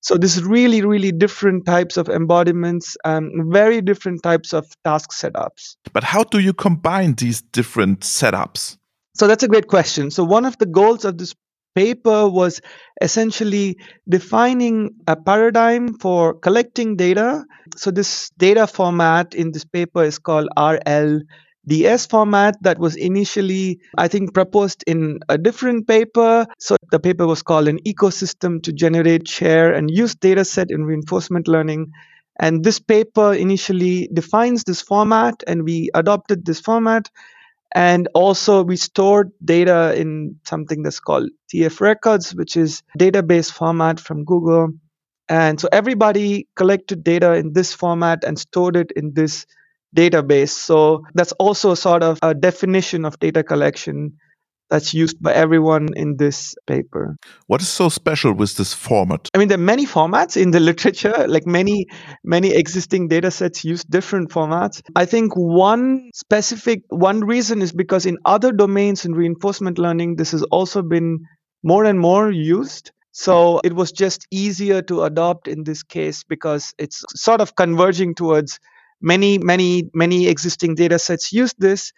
So 0.01 0.17
this 0.17 0.37
is 0.37 0.43
really 0.43 0.81
really 0.83 1.11
different 1.11 1.65
types 1.65 1.97
of 1.97 2.09
embodiments 2.09 2.95
and 3.03 3.51
very 3.51 3.81
different 3.81 4.23
types 4.23 4.53
of 4.53 4.67
task 4.83 5.11
setups. 5.11 5.75
But 5.91 6.03
how 6.03 6.23
do 6.23 6.39
you 6.39 6.53
combine 6.53 7.15
these 7.15 7.41
different 7.41 8.01
setups? 8.01 8.77
So 9.15 9.27
that's 9.27 9.43
a 9.43 9.47
great 9.47 9.67
question. 9.67 10.11
So 10.11 10.23
one 10.25 10.45
of 10.45 10.57
the 10.57 10.65
goals 10.65 11.05
of 11.05 11.17
this 11.17 11.33
paper 11.75 12.27
was 12.29 12.61
essentially 13.01 13.77
defining 14.09 14.91
a 15.07 15.15
paradigm 15.15 15.93
for 15.99 16.33
collecting 16.33 16.95
data. 16.95 17.45
So, 17.75 17.91
this 17.91 18.31
data 18.37 18.67
format 18.67 19.35
in 19.35 19.51
this 19.51 19.65
paper 19.65 20.03
is 20.03 20.17
called 20.19 20.47
RLDS 20.57 22.09
format 22.09 22.55
that 22.61 22.79
was 22.79 22.95
initially, 22.95 23.79
I 23.97 24.07
think, 24.07 24.33
proposed 24.33 24.83
in 24.87 25.19
a 25.29 25.37
different 25.37 25.87
paper. 25.87 26.45
So, 26.59 26.77
the 26.91 26.99
paper 26.99 27.27
was 27.27 27.41
called 27.43 27.67
An 27.67 27.79
Ecosystem 27.85 28.61
to 28.63 28.71
Generate, 28.73 29.27
Share, 29.27 29.73
and 29.73 29.89
Use 29.91 30.15
data 30.15 30.45
set 30.45 30.71
in 30.71 30.85
Reinforcement 30.85 31.47
Learning. 31.47 31.91
And 32.39 32.63
this 32.63 32.79
paper 32.79 33.33
initially 33.33 34.09
defines 34.13 34.63
this 34.63 34.81
format, 34.81 35.43
and 35.47 35.63
we 35.63 35.89
adopted 35.93 36.45
this 36.45 36.59
format. 36.59 37.09
And 37.75 38.07
also, 38.13 38.63
we 38.63 38.77
stored 38.77 39.31
data 39.43 39.93
in 39.99 40.37
something 40.45 40.81
that's 40.81 41.01
called 41.01 41.29
TF 41.53 41.81
Records, 41.81 42.33
which 42.33 42.55
is 42.55 42.81
database 42.97 43.51
format 43.51 43.99
from 43.99 44.23
Google. 44.23 44.69
And 45.27 45.59
so 45.59 45.67
everybody 45.73 46.47
collected 46.55 47.03
data 47.03 47.33
in 47.33 47.51
this 47.51 47.73
format 47.73 48.23
and 48.23 48.39
stored 48.39 48.77
it 48.77 48.91
in 48.95 49.13
this 49.13 49.45
database. 49.95 50.51
So 50.51 51.03
that's 51.15 51.33
also 51.33 51.75
sort 51.75 52.01
of 52.01 52.17
a 52.21 52.33
definition 52.33 53.03
of 53.03 53.19
data 53.19 53.43
collection 53.43 54.19
that's 54.69 54.93
used 54.93 55.21
by 55.21 55.33
everyone 55.33 55.89
in 55.95 56.17
this 56.17 56.55
paper. 56.65 57.15
What 57.47 57.61
is 57.61 57.67
so 57.67 57.89
special 57.89 58.33
with 58.33 58.55
this 58.57 58.73
format? 58.73 59.29
I 59.33 59.37
mean, 59.37 59.47
there 59.47 59.57
are 59.57 59.61
many 59.61 59.85
formats 59.85 60.41
in 60.41 60.51
the 60.51 60.59
literature, 60.59 61.25
like 61.27 61.45
many, 61.45 61.85
many 62.23 62.53
existing 62.53 63.07
data 63.07 63.31
sets 63.31 63.63
use 63.63 63.83
different 63.83 64.29
formats. 64.29 64.81
I 64.95 65.05
think 65.05 65.33
one 65.35 66.09
specific, 66.13 66.81
one 66.89 67.21
reason 67.21 67.61
is 67.61 67.71
because 67.71 68.05
in 68.05 68.17
other 68.25 68.51
domains 68.51 69.05
in 69.05 69.13
reinforcement 69.13 69.77
learning, 69.77 70.15
this 70.15 70.31
has 70.31 70.43
also 70.43 70.81
been 70.81 71.19
more 71.63 71.85
and 71.85 71.99
more 71.99 72.31
used. 72.31 72.91
So 73.11 73.61
it 73.63 73.73
was 73.73 73.91
just 73.91 74.27
easier 74.29 74.81
to 74.83 75.03
adopt 75.03 75.47
in 75.47 75.63
this 75.63 75.83
case 75.83 76.23
because 76.23 76.73
it's 76.77 77.03
sort 77.15 77.39
of 77.39 77.55
converging 77.55 78.13
towards 78.13 78.59
many, 79.01 79.37
many, 79.37 79.89
many 79.93 80.27
existing 80.27 80.75
data 80.75 80.99
sets 80.99 81.31
use 81.31 81.53
this. 81.57 81.93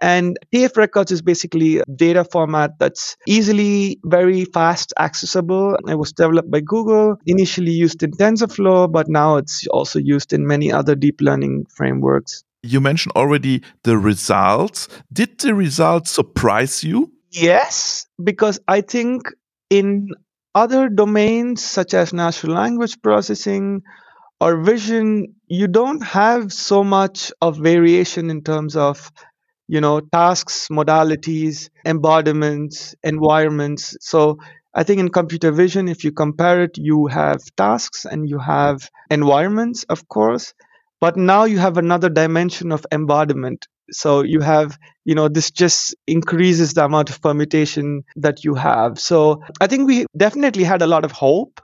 And 0.00 0.38
TF 0.54 0.76
Records 0.76 1.10
is 1.10 1.22
basically 1.22 1.78
a 1.78 1.84
data 1.84 2.24
format 2.24 2.78
that's 2.78 3.16
easily, 3.26 3.98
very 4.04 4.44
fast 4.44 4.92
accessible. 4.98 5.76
It 5.88 5.98
was 5.98 6.12
developed 6.12 6.50
by 6.50 6.60
Google, 6.60 7.16
initially 7.26 7.72
used 7.72 8.02
in 8.02 8.12
TensorFlow, 8.12 8.90
but 8.92 9.08
now 9.08 9.36
it's 9.36 9.66
also 9.68 9.98
used 9.98 10.32
in 10.32 10.46
many 10.46 10.72
other 10.72 10.94
deep 10.94 11.20
learning 11.20 11.66
frameworks. 11.68 12.44
You 12.62 12.80
mentioned 12.80 13.12
already 13.16 13.62
the 13.84 13.98
results. 13.98 14.88
Did 15.12 15.38
the 15.38 15.54
results 15.54 16.10
surprise 16.10 16.82
you? 16.82 17.12
Yes, 17.30 18.06
because 18.22 18.58
I 18.68 18.80
think 18.80 19.22
in 19.70 20.08
other 20.54 20.88
domains 20.88 21.62
such 21.62 21.94
as 21.94 22.12
natural 22.12 22.54
language 22.54 23.00
processing 23.02 23.82
or 24.40 24.62
vision, 24.62 25.34
you 25.46 25.68
don't 25.68 26.02
have 26.02 26.52
so 26.52 26.82
much 26.82 27.32
of 27.40 27.58
variation 27.58 28.30
in 28.30 28.42
terms 28.42 28.76
of 28.76 29.10
you 29.68 29.80
know 29.80 30.00
tasks 30.00 30.68
modalities 30.70 31.68
embodiments 31.84 32.94
environments. 33.02 33.96
So 34.00 34.38
i 34.74 34.82
think 34.84 35.00
in 35.00 35.08
computer 35.08 35.50
vision 35.52 35.88
if 35.88 36.04
you 36.04 36.12
compare 36.12 36.62
it 36.64 36.76
you 36.78 37.06
have 37.06 37.40
tasks 37.56 38.04
and 38.04 38.28
you 38.28 38.38
have 38.38 38.90
environments 39.10 39.84
of 39.84 40.06
course 40.08 40.52
but 41.00 41.16
now 41.16 41.44
you 41.44 41.58
have 41.58 41.78
another 41.78 42.08
dimension 42.08 42.72
of 42.72 42.84
embodiment. 42.92 43.66
So 43.90 44.22
you 44.22 44.40
have 44.40 44.78
you 45.04 45.14
know 45.14 45.28
this 45.28 45.50
just 45.50 45.94
increases 46.06 46.74
the 46.74 46.84
amount 46.84 47.08
of 47.10 47.22
permutation 47.22 48.04
that 48.16 48.44
you 48.44 48.54
have. 48.54 48.98
So 48.98 49.42
i 49.60 49.66
think 49.66 49.86
we 49.88 50.06
definitely 50.16 50.64
had 50.64 50.82
a 50.82 50.86
lot 50.86 51.04
of 51.04 51.12
hope 51.12 51.60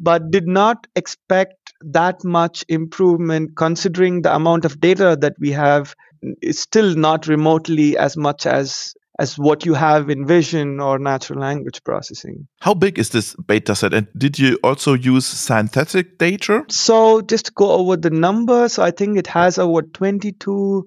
but 0.00 0.30
did 0.30 0.46
not 0.46 0.86
expect 0.96 1.72
that 1.82 2.24
much 2.24 2.64
improvement 2.68 3.56
considering 3.56 4.22
the 4.22 4.34
amount 4.34 4.64
of 4.64 4.80
data 4.80 5.16
that 5.20 5.34
we 5.40 5.50
have 5.52 5.94
is 6.40 6.58
still 6.58 6.94
not 6.94 7.26
remotely 7.26 7.96
as 7.96 8.16
much 8.16 8.46
as 8.46 8.94
as 9.18 9.38
what 9.38 9.66
you 9.66 9.74
have 9.74 10.08
in 10.08 10.26
vision 10.26 10.80
or 10.80 10.98
natural 10.98 11.38
language 11.38 11.84
processing. 11.84 12.48
How 12.60 12.74
big 12.74 12.98
is 12.98 13.10
this 13.10 13.36
beta 13.46 13.74
set? 13.74 13.92
And 13.92 14.08
did 14.16 14.38
you 14.38 14.58
also 14.64 14.94
use 14.94 15.26
synthetic 15.26 16.18
data? 16.18 16.64
So 16.70 17.20
just 17.20 17.46
to 17.46 17.52
go 17.52 17.70
over 17.72 17.96
the 17.96 18.10
numbers, 18.10 18.78
I 18.78 18.90
think 18.90 19.18
it 19.18 19.26
has 19.26 19.58
over 19.58 19.82
22 19.82 20.86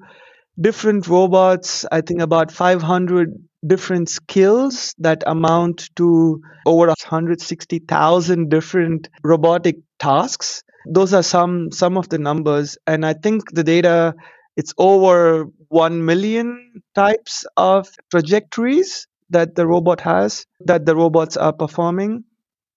different 0.60 1.08
robots, 1.08 1.86
I 1.92 2.02
think 2.02 2.22
about 2.22 2.52
500 2.52 3.32
different 3.66 4.10
skills 4.10 4.96
that 5.00 5.24
amount 5.26 5.90
to 5.96 6.42
over 6.66 6.88
160,000 6.88 8.50
different 8.50 9.10
robotic 9.24 9.78
tasks. 10.00 10.64
Those 10.88 11.14
are 11.14 11.24
some 11.24 11.72
some 11.72 11.98
of 11.98 12.10
the 12.10 12.20
numbers 12.20 12.78
and 12.86 13.06
I 13.06 13.14
think 13.14 13.52
the 13.54 13.64
data 13.64 14.14
it's 14.56 14.74
over 14.78 15.46
1 15.70 16.06
million 16.06 16.82
types 16.94 17.46
of 17.58 17.90
trajectories 18.12 19.08
that 19.30 19.56
the 19.56 19.68
robot 19.68 20.02
has, 20.02 20.46
that 20.62 20.86
the 20.86 20.96
robots 20.96 21.36
are 21.38 21.54
performing. 21.54 22.24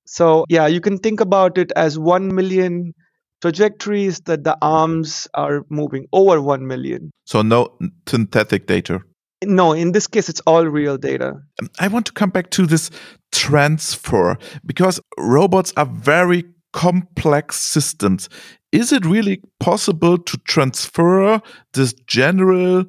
So, 0.06 0.44
yeah, 0.48 0.66
you 0.66 0.80
can 0.80 0.98
think 0.98 1.20
about 1.20 1.58
it 1.58 1.70
as 1.76 1.98
1 1.98 2.34
million 2.34 2.94
trajectories 3.42 4.20
that 4.20 4.44
the 4.44 4.56
arms 4.62 5.28
are 5.34 5.64
moving 5.68 6.06
over 6.12 6.40
1 6.40 6.66
million. 6.66 7.10
So 7.26 7.42
no 7.42 7.76
synthetic 8.08 8.66
data. 8.66 9.00
No, 9.44 9.72
in 9.72 9.92
this 9.92 10.08
case, 10.08 10.28
it's 10.28 10.40
all 10.40 10.66
real 10.66 10.98
data. 10.98 11.34
Um, 11.62 11.70
I 11.78 11.86
want 11.86 12.06
to 12.06 12.12
come 12.12 12.30
back 12.30 12.50
to 12.50 12.66
this 12.66 12.90
transfer 13.30 14.36
because 14.66 14.98
robots 15.16 15.72
are 15.76 15.86
very 15.86 16.44
complex 16.72 17.56
systems. 17.56 18.28
Is 18.72 18.92
it 18.92 19.06
really 19.06 19.40
possible 19.60 20.18
to 20.18 20.36
transfer 20.38 21.40
this 21.72 21.94
general, 22.06 22.84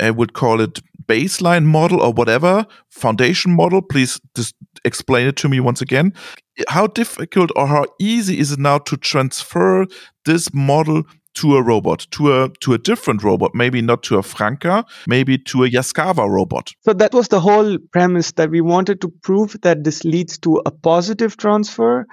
I 0.00 0.10
would 0.10 0.32
call 0.32 0.60
it 0.60 0.80
baseline 1.06 1.64
model 1.64 2.00
or 2.00 2.12
whatever, 2.12 2.66
foundation 2.90 3.54
model? 3.54 3.82
Please 3.82 4.20
just 4.34 4.54
explain 4.84 5.28
it 5.28 5.36
to 5.36 5.48
me 5.48 5.60
once 5.60 5.80
again. 5.80 6.12
How 6.68 6.86
difficult 6.88 7.50
or 7.56 7.66
how 7.66 7.86
easy 8.00 8.38
is 8.38 8.52
it 8.52 8.58
now 8.58 8.78
to 8.78 8.96
transfer 8.96 9.86
this 10.24 10.52
model 10.52 11.04
to 11.34 11.56
a 11.56 11.62
robot, 11.62 12.06
to 12.10 12.32
a 12.32 12.50
to 12.60 12.74
a 12.74 12.78
different 12.78 13.22
robot, 13.22 13.52
maybe 13.54 13.80
not 13.80 14.02
to 14.04 14.18
a 14.18 14.22
Franka, 14.22 14.84
maybe 15.06 15.38
to 15.38 15.64
a 15.64 15.70
Yaskawa 15.70 16.28
robot. 16.28 16.72
So 16.84 16.92
that 16.92 17.14
was 17.14 17.28
the 17.28 17.40
whole 17.40 17.78
premise 17.92 18.32
that 18.32 18.50
we 18.50 18.60
wanted 18.60 19.00
to 19.00 19.08
prove 19.22 19.56
that 19.62 19.84
this 19.84 20.04
leads 20.04 20.38
to 20.38 20.60
a 20.66 20.70
positive 20.70 21.36
transfer. 21.36 22.06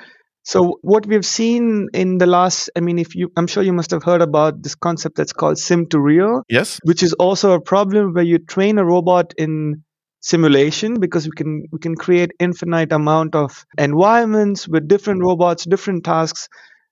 So 0.50 0.80
what 0.82 1.06
we've 1.06 1.24
seen 1.24 1.90
in 1.94 2.18
the 2.18 2.26
last, 2.26 2.72
I 2.76 2.80
mean, 2.80 2.98
if 2.98 3.14
you, 3.14 3.32
I'm 3.38 3.46
sure 3.46 3.62
you 3.62 3.72
must 3.72 3.92
have 3.92 4.02
heard 4.02 4.24
about 4.24 4.64
this 4.64 4.74
concept 4.74 5.16
that's 5.16 5.32
called 5.32 5.60
sim 5.60 5.86
to 5.90 6.00
real. 6.00 6.42
Yes. 6.50 6.80
Which 6.84 7.04
is 7.04 7.14
also 7.14 7.52
a 7.52 7.62
problem 7.62 8.14
where 8.16 8.24
you 8.24 8.40
train 8.40 8.80
a 8.80 8.84
robot 8.84 9.36
in 9.38 9.84
simulation 10.22 11.00
because 11.00 11.26
we 11.26 11.34
can 11.38 11.66
we 11.72 11.78
can 11.78 11.94
create 11.94 12.32
infinite 12.40 12.92
amount 12.92 13.36
of 13.36 13.64
environments 13.78 14.68
with 14.68 14.88
different 14.88 15.22
robots, 15.22 15.66
different 15.66 16.04
tasks 16.04 16.50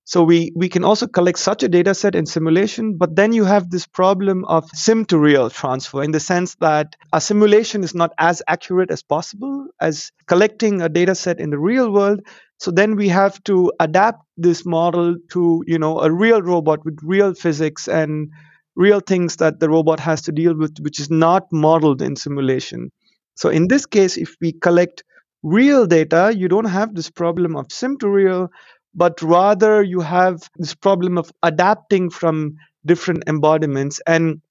so 0.07 0.23
we, 0.23 0.53
we 0.55 0.69
can 0.69 0.85
also 0.85 1.05
collect 1.05 1.37
such 1.37 1.63
a 1.63 1.67
data 1.67 1.93
set 1.93 2.15
in 2.15 2.25
simulation, 2.25 2.95
but 2.97 3.17
then 3.17 3.33
you 3.33 3.43
have 3.43 3.69
this 3.69 3.85
problem 3.85 4.45
of 4.45 4.63
sim 4.73 5.03
to 5.07 5.19
real 5.19 5.49
transfer 5.49 6.01
in 6.01 6.11
the 6.11 6.19
sense 6.21 6.55
that 6.61 6.95
a 7.11 7.19
simulation 7.19 7.83
is 7.83 7.93
not 7.93 8.13
as 8.17 8.41
accurate 8.47 8.89
as 8.89 9.03
possible 9.03 9.67
as 9.81 10.13
collecting 10.25 10.81
a 10.81 10.87
data 10.87 11.13
set 11.13 11.41
in 11.41 11.49
the 11.49 11.59
real 11.59 11.91
world. 11.91 12.21
So 12.57 12.71
then 12.71 12.95
we 12.95 13.09
have 13.09 13.43
to 13.43 13.73
adapt 13.81 14.23
this 14.37 14.65
model 14.65 15.17
to, 15.31 15.61
you 15.67 15.77
know, 15.77 15.99
a 15.99 16.09
real 16.09 16.41
robot 16.41 16.85
with 16.85 16.97
real 17.03 17.33
physics 17.33 17.89
and 17.89 18.29
real 18.77 19.01
things 19.01 19.35
that 19.35 19.59
the 19.59 19.69
robot 19.69 19.99
has 19.99 20.21
to 20.21 20.31
deal 20.31 20.55
with, 20.57 20.77
which 20.79 21.01
is 21.01 21.11
not 21.11 21.51
modeled 21.51 22.01
in 22.01 22.15
simulation. 22.15 22.93
So 23.35 23.49
in 23.49 23.67
this 23.67 23.85
case, 23.85 24.15
if 24.15 24.37
we 24.39 24.53
collect 24.53 25.03
real 25.43 25.85
data, 25.85 26.33
you 26.33 26.47
don't 26.47 26.65
have 26.65 26.95
this 26.95 27.09
problem 27.09 27.57
of 27.57 27.71
sim 27.73 27.97
to 27.97 28.09
real, 28.09 28.49
but 28.97 29.21
rather 29.21 29.83
you 29.83 30.01
have 30.01 30.41
this 30.57 30.75
problem 30.75 31.17
of 31.17 31.31
adapting 31.43 32.09
from 32.11 32.57
different 32.85 33.23
embodiments. 33.27 34.01
And 34.07 34.41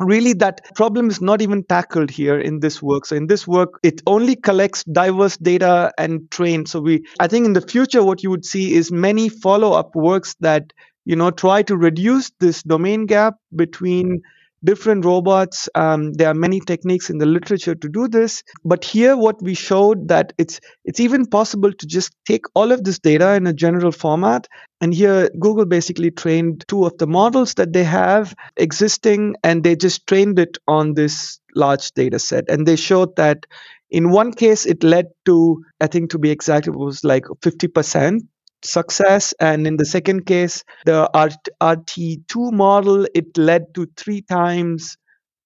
really 0.00 0.32
that 0.34 0.60
problem 0.74 1.08
is 1.08 1.20
not 1.20 1.40
even 1.42 1.64
tackled 1.64 2.10
here 2.10 2.38
in 2.38 2.60
this 2.60 2.82
work. 2.82 3.06
So 3.06 3.16
in 3.16 3.28
this 3.28 3.46
work 3.46 3.80
it 3.82 4.02
only 4.06 4.36
collects 4.36 4.84
diverse 4.84 5.36
data 5.38 5.92
and 5.98 6.30
trains 6.30 6.72
so 6.72 6.80
we 6.80 7.04
i 7.20 7.28
think 7.28 7.46
in 7.46 7.52
the 7.52 7.60
future 7.60 8.02
what 8.04 8.22
you 8.22 8.30
would 8.30 8.44
see 8.44 8.74
is 8.74 8.90
many 8.90 9.28
follow 9.28 9.72
up 9.72 9.94
works 9.94 10.34
that 10.40 10.72
you 11.04 11.16
know 11.16 11.30
try 11.30 11.62
to 11.62 11.76
reduce 11.76 12.30
this 12.40 12.62
domain 12.64 13.06
gap 13.06 13.34
between 13.56 14.20
different 14.64 15.04
robots. 15.04 15.68
Um, 15.74 16.12
there 16.14 16.28
are 16.28 16.34
many 16.34 16.60
techniques 16.60 17.10
in 17.10 17.18
the 17.18 17.26
literature 17.26 17.74
to 17.74 17.88
do 17.88 18.08
this, 18.08 18.42
but 18.64 18.84
here 18.84 19.16
what 19.16 19.40
we 19.42 19.54
showed 19.54 20.08
that 20.08 20.32
it's 20.38 20.60
it's 20.84 21.00
even 21.00 21.26
possible 21.26 21.72
to 21.72 21.86
just 21.86 22.14
take 22.26 22.44
all 22.54 22.72
of 22.72 22.82
this 22.84 22.98
data 22.98 23.34
in 23.34 23.46
a 23.46 23.52
general 23.52 23.92
format. 23.92 24.48
And 24.80 24.92
here 24.92 25.30
Google 25.38 25.66
basically 25.66 26.10
trained 26.10 26.64
two 26.68 26.84
of 26.84 26.98
the 26.98 27.06
models 27.06 27.54
that 27.54 27.72
they 27.72 27.84
have 27.84 28.34
existing, 28.56 29.36
and 29.44 29.62
they 29.62 29.76
just 29.76 30.06
trained 30.06 30.38
it 30.38 30.58
on 30.66 30.94
this 30.94 31.38
large 31.54 31.92
data 31.92 32.18
set, 32.18 32.48
and 32.48 32.66
they 32.66 32.76
showed 32.76 33.16
that. 33.16 33.46
In 33.90 34.10
one 34.10 34.32
case, 34.32 34.66
it 34.66 34.82
led 34.82 35.06
to, 35.26 35.62
I 35.80 35.86
think 35.86 36.10
to 36.10 36.18
be 36.18 36.30
exact, 36.30 36.66
it 36.66 36.74
was 36.74 37.04
like 37.04 37.26
50% 37.26 38.22
success. 38.64 39.34
And 39.38 39.66
in 39.66 39.76
the 39.76 39.84
second 39.84 40.26
case, 40.26 40.64
the 40.84 41.08
RT2 41.14 42.52
model, 42.52 43.06
it 43.14 43.36
led 43.36 43.74
to 43.74 43.86
three 43.96 44.22
times 44.22 44.96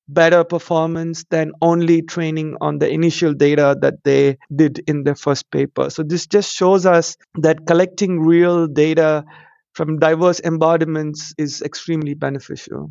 better 0.09 0.43
performance 0.43 1.25
than 1.31 1.53
only 1.61 2.03
training 2.03 2.57
on 2.61 2.79
the 2.79 2.89
initial 2.89 3.35
data 3.35 3.77
that 3.83 4.03
they 4.05 4.39
did 4.55 4.83
in 4.87 5.05
the 5.05 5.15
first 5.15 5.51
paper. 5.51 5.91
So 5.91 6.03
this 6.03 6.27
just 6.27 6.55
shows 6.55 6.87
us 6.87 7.17
that 7.37 7.67
collecting 7.67 8.21
real 8.21 8.67
data 8.67 9.25
from 9.75 9.99
diverse 9.99 10.41
embodiments 10.41 11.35
is 11.37 11.61
extremely 11.63 12.15
beneficial. 12.15 12.91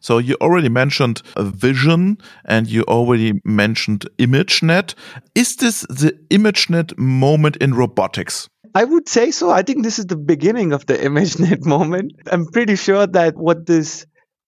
So 0.00 0.18
you 0.18 0.36
already 0.40 0.68
mentioned 0.68 1.22
vision 1.36 2.18
and 2.44 2.68
you 2.68 2.82
already 2.84 3.40
mentioned 3.44 4.06
ImageNet. 4.18 4.94
Is 5.34 5.56
this 5.56 5.80
the 5.88 6.16
ImageNet 6.30 6.96
moment 6.96 7.56
in 7.56 7.74
robotics? 7.74 8.48
I 8.74 8.84
would 8.84 9.08
say 9.08 9.30
so. 9.30 9.50
I 9.50 9.62
think 9.62 9.84
this 9.84 9.98
is 9.98 10.06
the 10.06 10.16
beginning 10.16 10.72
of 10.72 10.86
the 10.86 10.94
ImageNet 10.94 11.64
moment. 11.66 12.12
I'm 12.30 12.46
pretty 12.46 12.76
sure 12.76 13.06
that 13.06 13.36
what 13.36 13.66
this 13.66 14.04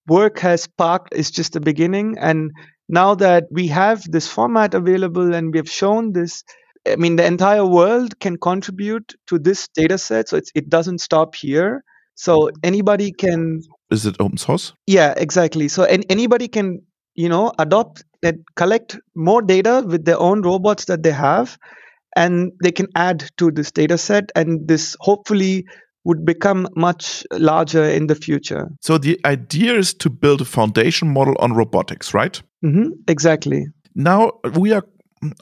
work 0.08 0.38
has 0.40 0.62
sparked 0.62 1.14
is 1.14 1.30
just 1.30 1.52
the 1.52 1.60
beginning. 1.60 2.16
And 2.18 2.50
now 2.88 3.14
that 3.16 3.44
we 3.50 3.68
have 3.68 4.02
this 4.10 4.26
format 4.26 4.74
available 4.74 5.32
and 5.34 5.52
we 5.52 5.58
have 5.58 5.70
shown 5.70 6.12
this, 6.12 6.42
I 6.86 6.96
mean, 6.96 7.16
the 7.16 7.24
entire 7.24 7.64
world 7.64 8.18
can 8.18 8.36
contribute 8.36 9.14
to 9.28 9.38
this 9.38 9.68
data 9.68 9.98
set. 9.98 10.28
So 10.28 10.40
it 10.54 10.68
doesn't 10.68 10.98
stop 10.98 11.34
here. 11.36 11.84
So 12.16 12.50
anybody 12.64 13.12
can. 13.12 13.60
Is 13.90 14.06
it 14.06 14.16
open 14.18 14.38
source? 14.38 14.72
Yeah, 14.86 15.14
exactly. 15.16 15.68
So 15.68 15.84
an, 15.84 16.02
anybody 16.08 16.48
can, 16.48 16.82
you 17.14 17.28
know, 17.28 17.52
adopt 17.58 18.04
and 18.22 18.44
collect 18.56 18.98
more 19.14 19.42
data 19.42 19.84
with 19.86 20.04
their 20.04 20.18
own 20.18 20.42
robots 20.42 20.86
that 20.86 21.02
they 21.04 21.12
have 21.12 21.58
and 22.16 22.52
they 22.62 22.72
can 22.72 22.88
add 22.96 23.30
to 23.36 23.50
this 23.50 23.70
data 23.70 23.98
set 23.98 24.32
and 24.34 24.66
this 24.66 24.96
hopefully 25.00 25.66
would 26.04 26.24
become 26.24 26.68
much 26.76 27.24
larger 27.32 27.84
in 27.84 28.06
the 28.06 28.14
future. 28.14 28.68
So 28.80 28.96
the 28.96 29.20
idea 29.24 29.74
is 29.74 29.92
to 29.94 30.08
build 30.08 30.40
a 30.40 30.44
foundation 30.44 31.12
model 31.12 31.34
on 31.40 31.52
robotics, 31.52 32.14
right? 32.14 32.40
Mm-hmm, 32.64 32.90
exactly. 33.08 33.66
Now 33.94 34.32
we 34.54 34.72
are 34.72 34.84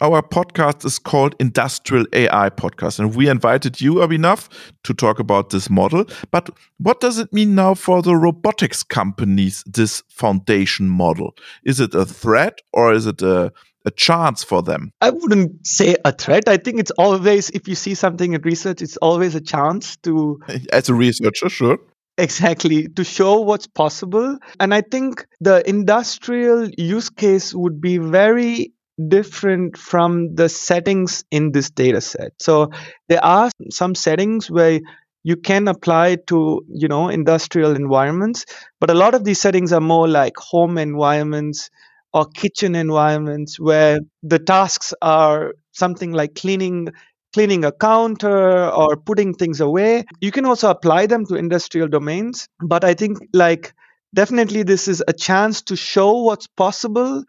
our 0.01 0.23
podcast 0.23 0.85
is 0.85 0.99
called 0.99 1.35
Industrial 1.41 2.07
AI 2.13 2.49
Podcast, 2.51 3.01
and 3.01 3.15
we 3.15 3.29
invited 3.29 3.81
you, 3.81 3.95
Abhinav, 3.95 4.49
to 4.85 4.95
talk 4.95 5.19
about 5.19 5.51
this 5.51 5.69
model. 5.69 6.05
But 6.31 6.51
what 6.79 7.01
does 7.01 7.19
it 7.19 7.33
mean 7.33 7.55
now 7.55 7.75
for 7.75 8.01
the 8.01 8.17
robotics 8.17 8.83
companies, 8.83 9.65
this 9.67 10.03
foundation 10.09 10.89
model? 10.89 11.35
Is 11.65 11.81
it 11.81 11.95
a 11.95 12.07
threat 12.07 12.61
or 12.73 12.93
is 12.93 13.07
it 13.07 13.21
a 13.21 13.53
a 13.85 13.91
chance 13.91 14.43
for 14.43 14.63
them? 14.63 14.91
I 15.01 15.11
wouldn't 15.11 15.67
say 15.67 15.97
a 16.05 16.13
threat. 16.13 16.49
I 16.49 16.57
think 16.57 16.81
it's 16.81 16.91
always, 16.93 17.51
if 17.51 17.69
you 17.69 17.75
see 17.75 17.95
something 17.95 18.33
in 18.33 18.43
research, 18.43 18.83
it's 18.83 18.97
always 18.99 19.35
a 19.35 19.41
chance 19.41 19.97
to. 19.99 20.41
As 20.73 20.89
a 20.89 20.95
researcher, 20.95 21.49
sure. 21.49 21.79
Exactly, 22.17 22.87
to 22.89 23.03
show 23.03 23.41
what's 23.41 23.67
possible. 23.67 24.39
And 24.61 24.73
I 24.73 24.83
think 24.83 25.27
the 25.41 25.69
industrial 25.69 26.71
use 26.79 27.11
case 27.11 27.53
would 27.53 27.81
be 27.81 27.99
very 27.99 28.73
different 29.09 29.77
from 29.77 30.37
the 30.37 30.49
settings 30.49 31.25
in 31.33 31.51
this 31.51 31.71
data 31.71 32.01
set. 32.01 32.33
So 32.39 32.71
there 33.09 33.25
are 33.25 33.51
some 33.71 33.97
settings 33.97 34.49
where 34.49 34.81
you 35.25 35.37
can 35.37 35.67
apply 35.67 36.17
to 36.27 36.65
you 36.69 36.87
know 36.87 37.09
industrial 37.09 37.75
environments 37.75 38.45
but 38.79 38.91
a 38.91 38.95
lot 38.95 39.15
of 39.15 39.25
these 39.25 39.41
settings 39.41 39.73
are 39.73 39.81
more 39.81 40.07
like 40.07 40.37
home 40.37 40.79
environments 40.79 41.71
or 42.15 42.27
kitchen 42.27 42.77
environments 42.77 43.61
where 43.61 44.01
the 44.23 44.39
tasks 44.41 44.95
are 45.03 45.55
something 45.73 46.13
like 46.13 46.37
cleaning 46.37 46.89
cleaning 47.35 47.65
a 47.65 47.73
counter 47.73 48.71
or 48.71 48.97
putting 48.97 49.35
things 49.35 49.61
away. 49.61 50.05
You 50.21 50.31
can 50.31 50.47
also 50.47 50.71
apply 50.71 51.07
them 51.07 51.27
to 51.27 51.35
industrial 51.35 51.89
domains 51.89 52.49
but 52.61 52.85
i 52.85 52.95
think 52.95 53.19
like 53.35 53.75
definitely 54.15 54.63
this 54.63 54.89
is 54.89 55.03
a 55.09 55.13
chance 55.13 55.63
to 55.63 55.77
show 55.77 56.23
what's 56.23 56.47
possible. 56.47 57.25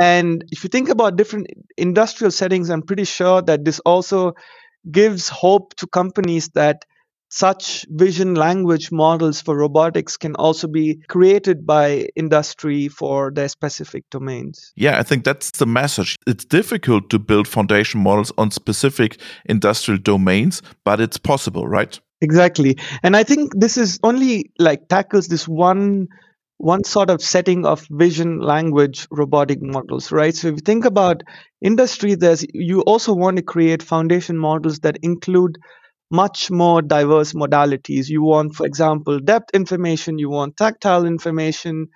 And 0.00 0.44
if 0.50 0.64
you 0.64 0.68
think 0.68 0.88
about 0.90 1.16
different 1.16 1.48
industrial 1.76 2.30
settings 2.30 2.70
i'm 2.70 2.82
pretty 2.82 3.04
sure 3.04 3.42
that 3.42 3.64
this 3.64 3.80
also 3.80 4.34
gives 4.90 5.28
hope 5.28 5.74
to 5.76 5.86
companies 5.88 6.48
that 6.50 6.84
such 7.28 7.84
vision 7.90 8.34
language 8.34 8.90
models 8.90 9.40
for 9.40 9.56
robotics 9.56 10.16
can 10.16 10.34
also 10.36 10.66
be 10.66 11.00
created 11.08 11.66
by 11.66 12.08
industry 12.16 12.88
for 12.88 13.30
their 13.30 13.48
specific 13.48 14.04
domains. 14.10 14.72
Yeah, 14.76 14.98
I 14.98 15.02
think 15.02 15.24
that's 15.24 15.50
the 15.52 15.66
message. 15.66 16.16
It's 16.26 16.44
difficult 16.44 17.10
to 17.10 17.18
build 17.18 17.46
foundation 17.46 18.02
models 18.02 18.32
on 18.38 18.50
specific 18.50 19.20
industrial 19.44 20.00
domains, 20.00 20.62
but 20.84 21.00
it's 21.00 21.18
possible, 21.18 21.68
right? 21.68 21.98
Exactly. 22.20 22.76
And 23.02 23.16
I 23.16 23.22
think 23.22 23.52
this 23.54 23.76
is 23.76 24.00
only 24.02 24.50
like 24.58 24.88
tackles 24.88 25.28
this 25.28 25.46
one 25.46 26.08
one 26.58 26.82
sort 26.82 27.08
of 27.08 27.22
setting 27.22 27.64
of 27.64 27.86
vision 27.88 28.40
language 28.40 29.06
robotic 29.12 29.62
models 29.62 30.10
right 30.10 30.34
so 30.34 30.48
if 30.48 30.54
you 30.54 30.60
think 30.60 30.84
about 30.84 31.22
industry 31.62 32.16
there's 32.16 32.44
you 32.52 32.80
also 32.80 33.14
want 33.14 33.36
to 33.36 33.42
create 33.44 33.80
foundation 33.80 34.36
models 34.36 34.80
that 34.80 34.98
include 35.02 35.56
much 36.10 36.50
more 36.50 36.82
diverse 36.82 37.32
modalities. 37.32 38.08
You 38.08 38.22
want, 38.22 38.54
for 38.54 38.66
example, 38.66 39.18
depth 39.20 39.54
information, 39.54 40.18
you 40.18 40.30
want 40.30 40.56
tactile 40.56 41.04
information, 41.04 41.88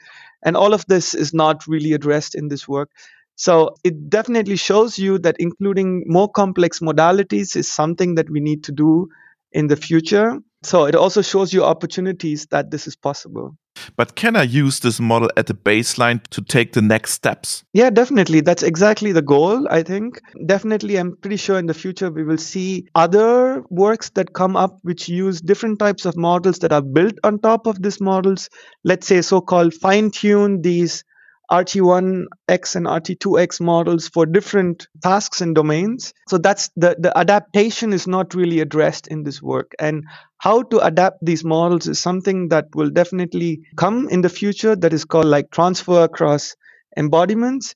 and 0.45 0.57
all 0.57 0.75
of 0.75 0.85
this 0.87 1.15
is 1.15 1.33
not 1.33 1.67
really 1.67 1.93
addressed 1.93 2.35
in 2.35 2.49
this 2.49 2.69
work. 2.69 2.91
So 3.37 3.75
it 3.85 4.11
definitely 4.11 4.57
shows 4.57 4.99
you 4.99 5.19
that 5.21 5.37
including 5.39 6.05
more 6.07 6.31
complex 6.31 6.81
modalities 6.81 7.57
is 7.57 7.71
something 7.71 8.15
that 8.17 8.29
we 8.31 8.41
need 8.41 8.65
to 8.65 8.73
do 8.73 9.09
in 9.53 9.67
the 9.69 9.77
future. 9.77 10.39
So 10.63 10.85
it 10.85 10.95
also 10.95 11.23
shows 11.23 11.53
you 11.53 11.65
opportunities 11.65 12.47
that 12.47 12.71
this 12.71 12.87
is 12.87 12.97
possible. 12.97 13.57
But 13.97 14.15
can 14.15 14.37
I 14.37 14.43
use 14.43 14.81
this 14.81 15.01
model 15.01 15.31
at 15.37 15.47
the 15.47 15.55
baseline 15.55 16.23
to 16.31 16.43
take 16.43 16.73
the 16.73 16.83
next 16.83 17.13
steps? 17.13 17.65
Yeah, 17.73 17.91
definitely. 17.91 18.41
That's 18.41 18.63
exactly 18.63 19.13
the 19.13 19.23
goal, 19.23 19.67
I 19.71 19.83
think. 19.83 20.21
Definitely, 20.47 20.97
I'm 20.97 21.17
pretty 21.17 21.37
sure 21.37 21.59
in 21.59 21.67
the 21.67 21.75
future 21.75 22.11
we 22.11 22.23
will 22.23 22.39
see 22.39 22.87
other 22.95 23.65
works 23.71 24.11
that 24.11 24.35
come 24.35 24.57
up 24.57 24.79
which 24.83 25.09
use 25.09 25.41
different 25.41 25.79
types 25.79 26.05
of 26.05 26.17
models 26.17 26.59
that 26.61 26.73
are 26.73 26.83
built 26.83 27.15
on 27.25 27.39
top 27.39 27.67
of 27.67 27.83
these 27.83 28.01
models. 28.01 28.49
Let's 28.85 29.07
say 29.07 29.23
so 29.23 29.41
called 29.41 29.75
fine 29.75 30.11
tune 30.11 30.63
these 30.63 31.05
RT1X 31.53 32.77
and 32.77 32.87
RT2X 32.87 33.61
models 33.61 34.09
for 34.09 34.25
different 34.25 34.89
tasks 35.03 35.43
and 35.43 35.55
domains. 35.55 36.15
So 36.29 36.39
that's 36.39 36.71
the, 36.77 36.97
the 36.99 37.17
adaptation 37.17 37.93
is 37.93 38.07
not 38.07 38.35
really 38.35 38.61
addressed 38.61 39.07
in 39.09 39.23
this 39.23 39.43
work. 39.43 39.73
And 39.79 40.05
how 40.39 40.63
to 40.63 40.79
adapt 40.79 41.19
these 41.23 41.45
models 41.45 41.87
is 41.87 42.01
something 42.01 42.49
that 42.49 42.69
will 42.75 42.89
definitely 42.89 43.61
come 43.77 44.09
in 44.09 44.23
the 44.23 44.31
future 44.31 44.75
that 44.75 44.95
is 44.95 45.05
called 45.05 45.27
like 45.27 45.51
transfer 45.51 46.05
across 46.05 46.57
embodiments. 46.97 47.75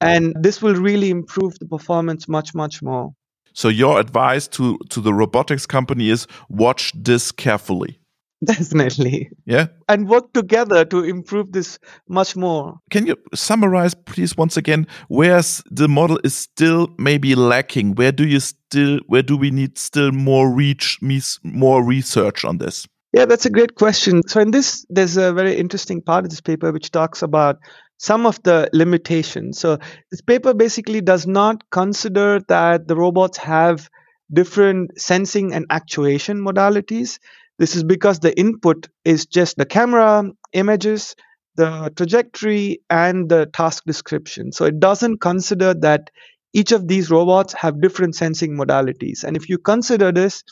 And 0.00 0.34
this 0.40 0.60
will 0.60 0.74
really 0.74 1.10
improve 1.10 1.56
the 1.60 1.66
performance 1.66 2.28
much, 2.28 2.56
much 2.56 2.82
more. 2.82 3.14
So 3.52 3.68
your 3.68 4.00
advice 4.00 4.48
to, 4.48 4.78
to 4.88 5.00
the 5.00 5.14
robotics 5.14 5.64
company 5.64 6.10
is 6.10 6.26
watch 6.48 6.92
this 6.96 7.30
carefully. 7.30 8.01
Definitely. 8.44 9.30
Yeah. 9.44 9.68
And 9.88 10.08
work 10.08 10.32
together 10.32 10.84
to 10.86 11.04
improve 11.04 11.52
this 11.52 11.78
much 12.08 12.34
more. 12.34 12.74
Can 12.90 13.06
you 13.06 13.16
summarize, 13.34 13.94
please, 13.94 14.36
once 14.36 14.56
again, 14.56 14.88
where's 15.06 15.62
the 15.70 15.86
model 15.86 16.18
is 16.24 16.34
still 16.34 16.88
maybe 16.98 17.36
lacking? 17.36 17.94
Where 17.94 18.10
do 18.10 18.26
you 18.26 18.40
still, 18.40 18.98
where 19.06 19.22
do 19.22 19.36
we 19.36 19.52
need 19.52 19.78
still 19.78 20.10
more 20.10 20.50
reach, 20.50 20.98
more 21.44 21.84
research 21.84 22.44
on 22.44 22.58
this? 22.58 22.86
Yeah, 23.12 23.26
that's 23.26 23.46
a 23.46 23.50
great 23.50 23.76
question. 23.76 24.22
So, 24.26 24.40
in 24.40 24.50
this, 24.50 24.86
there's 24.88 25.16
a 25.18 25.32
very 25.32 25.54
interesting 25.54 26.00
part 26.00 26.24
of 26.24 26.30
this 26.30 26.40
paper 26.40 26.72
which 26.72 26.90
talks 26.90 27.22
about 27.22 27.58
some 27.98 28.26
of 28.26 28.42
the 28.42 28.70
limitations. 28.72 29.58
So, 29.58 29.78
this 30.10 30.22
paper 30.22 30.54
basically 30.54 31.02
does 31.02 31.26
not 31.26 31.70
consider 31.70 32.40
that 32.48 32.88
the 32.88 32.96
robots 32.96 33.36
have 33.36 33.88
different 34.32 34.98
sensing 34.98 35.52
and 35.52 35.66
actuation 35.68 36.38
modalities. 36.38 37.18
This 37.62 37.76
is 37.76 37.84
because 37.84 38.18
the 38.18 38.36
input 38.36 38.88
is 39.04 39.26
just 39.26 39.56
the 39.56 39.64
camera, 39.64 40.24
images, 40.52 41.14
the 41.54 41.92
trajectory, 41.94 42.80
and 42.90 43.28
the 43.28 43.46
task 43.46 43.84
description. 43.86 44.50
So 44.50 44.64
it 44.64 44.80
doesn't 44.80 45.20
consider 45.20 45.72
that 45.74 46.10
each 46.52 46.72
of 46.72 46.88
these 46.88 47.08
robots 47.08 47.52
have 47.54 47.80
different 47.80 48.16
sensing 48.16 48.56
modalities. 48.56 49.22
And 49.22 49.36
if 49.36 49.48
you 49.48 49.58
consider 49.58 50.10
this, 50.10 50.42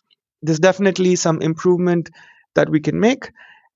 there's 0.41 0.61
definitely 0.61 1.17
some 1.17 1.43
improvement 1.43 2.11
that 2.55 2.71
we 2.71 2.79
can 2.79 3.01
make. 3.01 3.33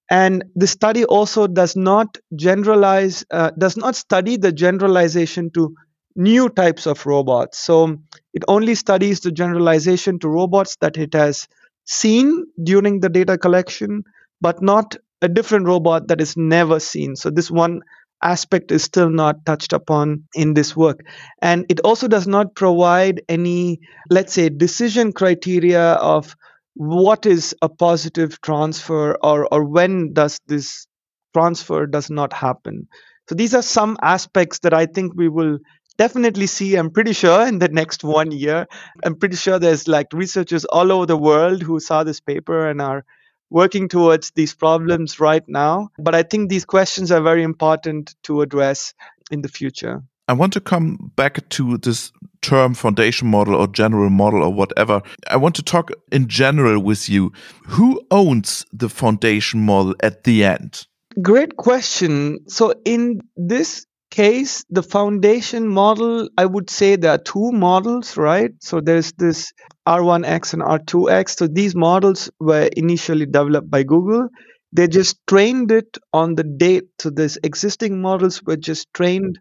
And 0.08 0.44
the 0.54 0.68
study 0.68 1.04
also 1.04 1.48
does 1.48 1.74
not 1.74 2.18
generalize, 2.36 3.24
uh, 3.32 3.50
does 3.58 3.76
not 3.76 3.96
study 3.96 4.36
the 4.36 4.52
generalization 4.52 5.50
to 5.54 5.74
new 6.14 6.50
types 6.50 6.86
of 6.86 7.04
robots. 7.04 7.58
So 7.58 7.98
it 8.32 8.44
only 8.46 8.76
studies 8.76 9.20
the 9.20 9.32
generalization 9.32 10.20
to 10.20 10.28
robots 10.28 10.76
that 10.82 10.98
it 10.98 11.14
has 11.14 11.48
seen 11.84 12.46
during 12.62 13.00
the 13.00 13.08
data 13.08 13.38
collection, 13.38 14.04
but 14.40 14.62
not 14.62 14.96
a 15.22 15.28
different 15.28 15.66
robot 15.66 16.08
that 16.08 16.20
is 16.20 16.36
never 16.36 16.80
seen. 16.80 17.16
So 17.16 17.30
this 17.30 17.50
one 17.50 17.80
aspect 18.22 18.72
is 18.72 18.82
still 18.82 19.10
not 19.10 19.44
touched 19.44 19.72
upon 19.72 20.24
in 20.34 20.54
this 20.54 20.76
work. 20.76 21.00
And 21.40 21.66
it 21.68 21.80
also 21.80 22.08
does 22.08 22.26
not 22.26 22.54
provide 22.54 23.22
any, 23.28 23.80
let's 24.10 24.32
say, 24.32 24.48
decision 24.48 25.12
criteria 25.12 25.92
of 25.94 26.34
what 26.74 27.26
is 27.26 27.54
a 27.62 27.68
positive 27.68 28.40
transfer 28.40 29.16
or, 29.22 29.52
or 29.52 29.64
when 29.64 30.12
does 30.12 30.40
this 30.46 30.86
transfer 31.34 31.86
does 31.86 32.10
not 32.10 32.32
happen. 32.32 32.88
So 33.28 33.34
these 33.34 33.54
are 33.54 33.62
some 33.62 33.96
aspects 34.02 34.60
that 34.60 34.74
I 34.74 34.86
think 34.86 35.14
we 35.14 35.28
will 35.28 35.58
definitely 35.96 36.46
see 36.46 36.76
i'm 36.76 36.90
pretty 36.90 37.12
sure 37.12 37.46
in 37.46 37.58
the 37.58 37.68
next 37.68 38.04
one 38.04 38.30
year 38.30 38.66
i'm 39.04 39.14
pretty 39.14 39.36
sure 39.36 39.58
there's 39.58 39.88
like 39.88 40.06
researchers 40.12 40.64
all 40.66 40.92
over 40.92 41.06
the 41.06 41.16
world 41.16 41.62
who 41.62 41.80
saw 41.80 42.04
this 42.04 42.20
paper 42.20 42.68
and 42.68 42.80
are 42.80 43.04
working 43.50 43.88
towards 43.88 44.30
these 44.32 44.54
problems 44.54 45.20
right 45.20 45.44
now 45.48 45.88
but 45.98 46.14
i 46.14 46.22
think 46.22 46.48
these 46.48 46.64
questions 46.64 47.12
are 47.12 47.20
very 47.20 47.42
important 47.42 48.14
to 48.22 48.40
address 48.40 48.94
in 49.30 49.42
the 49.42 49.48
future 49.48 50.02
I 50.26 50.32
want 50.32 50.54
to 50.54 50.60
come 50.60 51.12
back 51.16 51.46
to 51.50 51.76
this 51.76 52.10
term 52.40 52.74
foundation 52.74 53.28
model 53.28 53.54
or 53.54 53.66
general 53.66 54.08
model 54.08 54.42
or 54.42 54.52
whatever. 54.52 55.02
I 55.28 55.36
want 55.36 55.54
to 55.56 55.62
talk 55.62 55.90
in 56.10 56.28
general 56.28 56.80
with 56.80 57.08
you. 57.10 57.32
Who 57.66 58.00
owns 58.10 58.64
the 58.72 58.88
foundation 58.88 59.60
model 59.60 59.94
at 60.00 60.24
the 60.24 60.44
end? 60.44 60.86
Great 61.20 61.56
question. 61.56 62.38
So, 62.48 62.74
in 62.84 63.20
this 63.36 63.86
case, 64.14 64.64
the 64.70 64.82
foundation 64.82 65.66
model, 65.66 66.28
I 66.38 66.46
would 66.46 66.70
say 66.70 66.94
there 66.94 67.10
are 67.10 67.18
two 67.18 67.50
models, 67.50 68.16
right? 68.16 68.52
So 68.60 68.80
there's 68.80 69.12
this 69.12 69.52
R1X 69.88 70.52
and 70.52 70.62
R2X. 70.62 71.36
So 71.38 71.48
these 71.48 71.74
models 71.74 72.30
were 72.38 72.70
initially 72.76 73.26
developed 73.26 73.68
by 73.68 73.82
Google. 73.82 74.28
They 74.72 74.86
just 74.86 75.18
trained 75.26 75.72
it 75.72 75.98
on 76.12 76.36
the 76.36 76.44
date. 76.44 76.84
So 77.00 77.10
these 77.10 77.38
existing 77.42 78.00
models 78.00 78.40
were 78.44 78.56
just 78.56 78.86
trained 78.94 79.40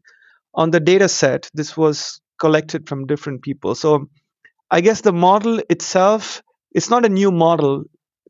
on 0.55 0.71
the 0.71 0.79
data 0.79 1.07
set. 1.07 1.49
This 1.53 1.77
was 1.77 2.19
collected 2.39 2.89
from 2.89 3.05
different 3.05 3.43
people. 3.43 3.75
So 3.75 4.07
I 4.71 4.81
guess 4.81 5.01
the 5.01 5.13
model 5.13 5.61
itself, 5.69 6.41
it's 6.73 6.89
not 6.89 7.05
a 7.05 7.09
new 7.09 7.31
model 7.31 7.83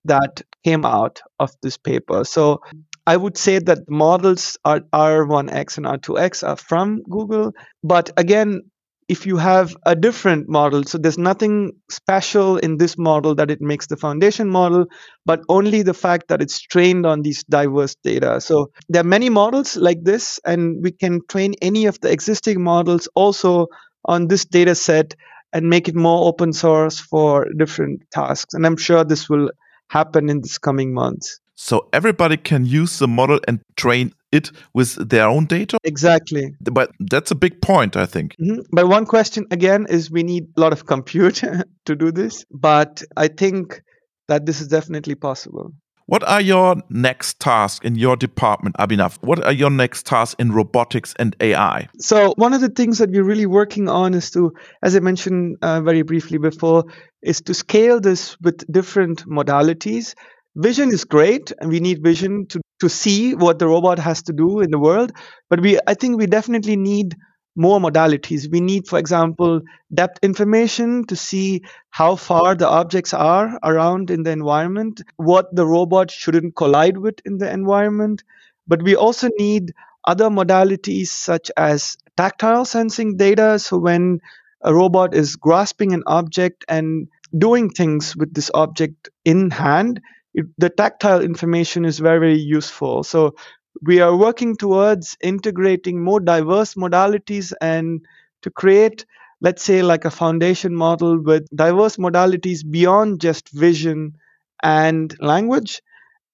that 0.05 0.41
came 0.65 0.83
out 0.85 1.21
of 1.39 1.51
this 1.61 1.77
paper. 1.77 2.25
So 2.25 2.61
I 3.05 3.17
would 3.17 3.37
say 3.37 3.59
that 3.59 3.89
models 3.89 4.57
are 4.63 4.81
R1X 4.93 5.77
and 5.77 5.85
R2X 5.85 6.47
are 6.47 6.55
from 6.55 7.01
Google. 7.09 7.53
But 7.83 8.11
again, 8.17 8.61
if 9.09 9.25
you 9.25 9.35
have 9.37 9.75
a 9.85 9.95
different 9.95 10.47
model, 10.47 10.83
so 10.85 10.97
there's 10.97 11.17
nothing 11.17 11.73
special 11.89 12.57
in 12.57 12.77
this 12.77 12.97
model 12.97 13.35
that 13.35 13.51
it 13.51 13.61
makes 13.61 13.87
the 13.87 13.97
foundation 13.97 14.49
model, 14.49 14.85
but 15.25 15.41
only 15.49 15.81
the 15.81 15.93
fact 15.93 16.29
that 16.29 16.41
it's 16.41 16.61
trained 16.61 17.05
on 17.05 17.21
these 17.21 17.43
diverse 17.43 17.95
data. 18.03 18.39
So 18.39 18.71
there 18.87 19.01
are 19.01 19.05
many 19.17 19.29
models 19.29 19.75
like 19.75 20.03
this, 20.03 20.39
and 20.45 20.81
we 20.81 20.91
can 20.91 21.19
train 21.27 21.55
any 21.61 21.85
of 21.87 21.99
the 21.99 22.11
existing 22.11 22.63
models 22.63 23.09
also 23.15 23.67
on 24.05 24.27
this 24.29 24.45
data 24.45 24.75
set 24.75 25.13
and 25.51 25.69
make 25.69 25.89
it 25.89 25.95
more 25.95 26.27
open 26.27 26.53
source 26.53 26.99
for 26.99 27.47
different 27.57 28.01
tasks. 28.11 28.53
And 28.53 28.65
I'm 28.65 28.77
sure 28.77 29.03
this 29.03 29.29
will 29.29 29.51
happen 29.89 30.29
in 30.29 30.41
this 30.41 30.57
coming 30.57 30.93
months. 30.93 31.39
So 31.55 31.87
everybody 31.93 32.37
can 32.37 32.65
use 32.65 32.99
the 32.99 33.07
model 33.07 33.39
and 33.47 33.59
train 33.75 34.13
it 34.31 34.51
with 34.73 35.09
their 35.09 35.27
own 35.27 35.45
data? 35.45 35.77
Exactly. 35.83 36.55
But 36.61 36.91
that's 36.99 37.31
a 37.31 37.35
big 37.35 37.61
point, 37.61 37.95
I 37.95 38.05
think. 38.05 38.35
Mm-hmm. 38.41 38.61
But 38.71 38.87
one 38.87 39.05
question 39.05 39.45
again 39.51 39.85
is 39.89 40.09
we 40.09 40.23
need 40.23 40.47
a 40.57 40.61
lot 40.61 40.73
of 40.73 40.85
compute 40.85 41.41
to 41.85 41.95
do 41.95 42.11
this. 42.11 42.43
But 42.51 43.03
I 43.15 43.27
think 43.27 43.81
that 44.27 44.45
this 44.45 44.61
is 44.61 44.67
definitely 44.67 45.15
possible. 45.15 45.71
What 46.05 46.23
are 46.27 46.41
your 46.41 46.75
next 46.89 47.39
tasks 47.39 47.85
in 47.85 47.95
your 47.95 48.17
department, 48.17 48.75
Abhinav? 48.77 49.17
What 49.21 49.43
are 49.45 49.53
your 49.53 49.69
next 49.69 50.05
tasks 50.05 50.35
in 50.37 50.51
robotics 50.51 51.13
and 51.17 51.33
AI? 51.39 51.87
So, 51.97 52.33
one 52.35 52.53
of 52.53 52.59
the 52.59 52.69
things 52.69 52.97
that 52.97 53.09
we're 53.09 53.23
really 53.23 53.45
working 53.45 53.87
on 53.87 54.13
is 54.13 54.29
to, 54.31 54.51
as 54.81 54.97
I 54.97 54.99
mentioned 54.99 55.57
uh, 55.61 55.79
very 55.79 56.01
briefly 56.01 56.37
before, 56.37 56.83
is 57.21 57.39
to 57.43 57.53
scale 57.53 58.01
this 58.01 58.37
with 58.41 58.69
different 58.69 59.25
modalities 59.25 60.13
vision 60.55 60.89
is 60.89 61.03
great 61.05 61.51
and 61.59 61.69
we 61.69 61.79
need 61.79 62.03
vision 62.03 62.45
to, 62.47 62.61
to 62.79 62.89
see 62.89 63.35
what 63.35 63.59
the 63.59 63.67
robot 63.67 63.99
has 63.99 64.21
to 64.23 64.33
do 64.33 64.59
in 64.59 64.71
the 64.71 64.79
world 64.79 65.11
but 65.49 65.59
we 65.59 65.79
i 65.87 65.93
think 65.93 66.17
we 66.17 66.27
definitely 66.27 66.75
need 66.75 67.15
more 67.55 67.79
modalities. 67.79 68.51
We 68.51 68.61
need 68.61 68.87
for 68.87 68.97
example 68.97 69.61
depth 69.93 70.17
information 70.23 71.05
to 71.05 71.15
see 71.15 71.61
how 71.91 72.15
far 72.15 72.55
the 72.55 72.67
objects 72.67 73.13
are 73.13 73.59
around 73.63 74.09
in 74.09 74.23
the 74.23 74.31
environment 74.31 75.01
what 75.17 75.55
the 75.55 75.65
robot 75.65 76.09
shouldn't 76.09 76.55
collide 76.55 76.97
with 76.97 77.19
in 77.25 77.37
the 77.37 77.51
environment 77.51 78.23
but 78.67 78.81
we 78.81 78.95
also 78.95 79.29
need 79.37 79.73
other 80.05 80.29
modalities 80.29 81.07
such 81.07 81.51
as 81.57 81.97
tactile 82.17 82.65
sensing 82.65 83.17
data. 83.17 83.59
So 83.59 83.77
when 83.77 84.19
a 84.61 84.73
robot 84.73 85.13
is 85.13 85.35
grasping 85.35 85.93
an 85.93 86.03
object 86.07 86.65
and 86.67 87.07
doing 87.37 87.69
things 87.69 88.15
with 88.15 88.33
this 88.33 88.51
object 88.53 89.09
in 89.25 89.49
hand 89.49 89.99
it, 90.33 90.45
the 90.57 90.69
tactile 90.69 91.21
information 91.21 91.85
is 91.85 91.99
very, 91.99 92.19
very 92.19 92.39
useful. 92.39 93.03
So 93.03 93.35
we 93.81 93.99
are 94.01 94.15
working 94.15 94.55
towards 94.55 95.17
integrating 95.21 96.03
more 96.03 96.19
diverse 96.19 96.75
modalities 96.75 97.53
and 97.61 98.05
to 98.41 98.51
create 98.51 99.05
let's 99.43 99.61
say, 99.61 99.83
like 99.83 100.05
a 100.05 100.09
foundation 100.09 100.73
model 100.73 101.21
with 101.21 101.45
diverse 101.53 101.97
modalities 101.97 102.59
beyond 102.67 103.21
just 103.21 103.49
vision 103.49 104.15
and 104.63 105.15
language. 105.19 105.81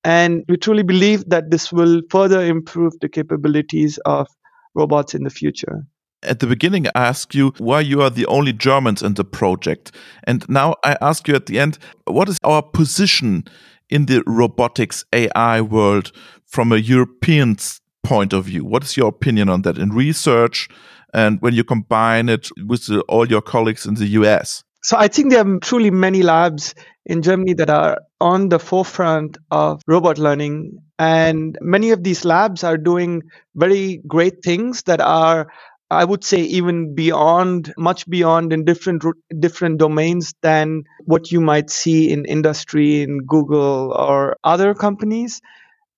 And 0.03 0.45
we 0.47 0.55
truly 0.55 0.83
believe 0.83 1.27
that 1.29 1.49
this 1.51 1.73
will 1.73 2.01
further 2.09 2.45
improve 2.45 2.93
the 3.01 3.09
capabilities 3.09 3.97
of 4.05 4.27
robots 4.75 5.13
in 5.13 5.23
the 5.23 5.29
future. 5.29 5.85
At 6.21 6.39
the 6.39 6.47
beginning, 6.47 6.87
I 6.87 7.07
asked 7.07 7.33
you 7.33 7.53
why 7.57 7.81
you 7.81 8.01
are 8.01 8.09
the 8.09 8.27
only 8.27 8.53
Germans 8.53 9.01
in 9.01 9.15
the 9.15 9.23
project. 9.23 9.91
And 10.25 10.47
now 10.47 10.75
I 10.83 10.95
ask 11.01 11.27
you 11.27 11.35
at 11.35 11.47
the 11.47 11.59
end, 11.59 11.79
what 12.05 12.29
is 12.29 12.37
our 12.43 12.61
position 12.61 13.45
in 13.89 14.05
the 14.05 14.23
robotics 14.25 15.05
AI 15.13 15.61
world 15.61 16.11
from 16.45 16.71
a 16.71 16.77
European 16.77 17.57
point 18.03 18.33
of 18.33 18.45
view? 18.45 18.65
What 18.65 18.83
is 18.83 18.97
your 18.97 19.07
opinion 19.07 19.49
on 19.49 19.63
that 19.63 19.77
in 19.77 19.89
research 19.89 20.69
and 21.13 21.41
when 21.41 21.53
you 21.53 21.63
combine 21.63 22.29
it 22.29 22.49
with 22.65 22.85
the, 22.87 23.01
all 23.01 23.27
your 23.27 23.41
colleagues 23.41 23.85
in 23.85 23.95
the 23.95 24.07
US? 24.07 24.63
So 24.81 24.97
I 24.97 25.07
think 25.07 25.31
there 25.31 25.45
are 25.45 25.59
truly 25.59 25.91
many 25.91 26.23
labs 26.23 26.73
in 27.05 27.21
Germany 27.21 27.53
that 27.55 27.69
are 27.69 27.99
on 28.21 28.49
the 28.49 28.59
forefront 28.59 29.37
of 29.51 29.81
robot 29.87 30.17
learning. 30.17 30.79
And 30.97 31.57
many 31.61 31.91
of 31.91 32.03
these 32.03 32.23
labs 32.23 32.63
are 32.63 32.77
doing 32.77 33.23
very 33.55 34.01
great 34.07 34.43
things 34.43 34.83
that 34.83 35.01
are 35.01 35.51
I 35.91 36.05
would 36.05 36.23
say 36.23 36.41
even 36.41 36.93
beyond, 36.93 37.73
much 37.77 38.07
beyond 38.07 38.53
in 38.53 38.63
different 38.63 39.03
different 39.39 39.79
domains 39.79 40.35
than 40.41 40.83
what 41.05 41.31
you 41.31 41.41
might 41.41 41.69
see 41.69 42.11
in 42.11 42.25
industry, 42.25 43.01
in 43.01 43.25
Google 43.25 43.93
or 43.93 44.37
other 44.43 44.75
companies. 44.75 45.41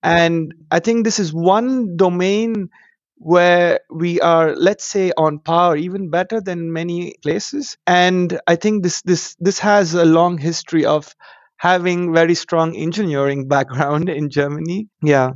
And 0.01 0.54
I 0.71 0.80
think 0.80 1.04
this 1.04 1.19
is 1.19 1.34
one 1.34 1.97
domain 1.97 2.69
where 3.17 3.82
we 3.91 4.19
are, 4.21 4.56
let's 4.56 4.84
say, 4.84 5.12
on 5.15 5.39
par, 5.39 5.77
even 5.77 6.10
better 6.10 6.41
than 6.41 6.73
many 6.73 7.15
places. 7.21 7.77
And 7.86 8.39
I 8.47 8.56
think 8.56 8.84
this 8.84 9.01
this 9.04 9.36
this 9.39 9.60
has 9.60 9.93
a 9.93 10.06
long 10.06 10.38
history 10.38 10.86
of 10.86 11.13
having 11.58 12.13
very 12.13 12.34
strong 12.34 12.75
engineering 12.75 13.47
background 13.56 14.10
in 14.10 14.30
Germany. 14.30 14.88
Yeah. 15.04 15.32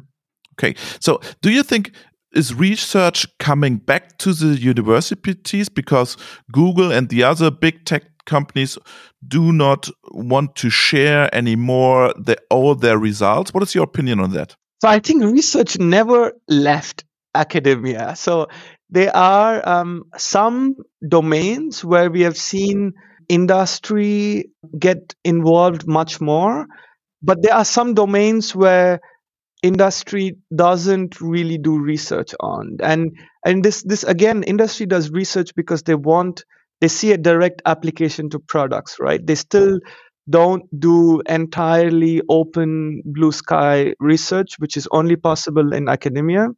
Okay. 0.54 0.76
So 1.00 1.20
do 1.41 1.52
you 1.52 1.62
think 1.62 1.91
is 2.36 2.54
research 2.54 3.26
coming 3.39 3.78
back 3.78 4.17
to 4.19 4.34
the 4.34 4.60
universities 4.60 5.69
because 5.69 6.17
Google 6.52 6.91
and 6.91 7.10
the 7.10 7.24
other 7.24 7.50
big 7.50 7.86
tech 7.86 8.04
companies 8.26 8.78
do 9.28 9.52
not 9.52 9.89
want 10.12 10.56
to 10.58 10.69
share 10.69 11.34
anymore 11.34 12.13
the, 12.17 12.38
all 12.50 12.76
their 12.76 12.98
results? 12.98 13.54
What 13.54 13.63
is 13.63 13.74
your 13.74 13.84
opinion 13.84 14.19
on 14.19 14.32
that? 14.32 14.56
So 14.82 14.89
I 14.89 15.00
think 15.00 15.24
research 15.24 15.80
never 15.80 16.34
left 16.48 17.06
academia. 17.34 18.15
So 18.15 18.48
there 18.89 19.15
are 19.15 19.67
um, 19.67 20.04
some 20.17 20.76
domains 21.08 21.84
where 21.84 22.10
we 22.12 22.21
have 22.21 22.38
seen 22.38 22.93
industry 23.28 24.50
get 24.78 25.15
involved 25.24 25.88
much 25.88 26.21
more, 26.21 26.67
but 27.21 27.41
there 27.41 27.54
are 27.54 27.65
some 27.65 27.93
domains 27.93 28.56
where 28.56 29.00
industry 29.65 30.38
doesn't 30.56 31.19
really 31.19 31.58
do 31.58 31.80
research 31.80 32.36
on. 32.39 32.78
And 32.82 33.17
and 33.43 33.65
this 33.65 33.82
this 33.82 34.04
again 34.04 34.43
industry 34.43 34.86
does 34.86 35.10
research 35.10 35.56
because 35.56 35.82
they 35.84 35.95
want 35.95 36.45
they 36.82 36.88
see 36.88 37.13
a 37.13 37.17
direct 37.17 37.63
application 37.65 38.30
to 38.30 38.39
products 38.39 38.97
right? 38.99 39.25
They 39.25 39.34
still 39.36 39.80
don't 40.30 40.63
do 40.80 41.21
entirely 41.28 42.21
open 42.30 43.01
blue 43.06 43.32
sky 43.32 43.95
research 43.99 44.56
which 44.60 44.78
is 44.78 44.88
only 44.91 45.15
possible 45.15 45.73
in 45.73 45.89
academia. 45.89 46.49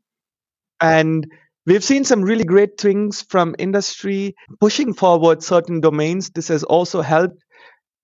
And 0.81 1.25
we've 1.65 1.83
seen 1.83 2.03
some 2.03 2.21
really 2.23 2.43
great 2.43 2.77
things 2.77 3.21
from 3.29 3.55
industry 3.57 4.35
pushing 4.59 4.93
forward 4.93 5.43
certain 5.43 5.79
domains. 5.79 6.29
This 6.31 6.49
has 6.49 6.63
also 6.63 7.01
helped 7.01 7.41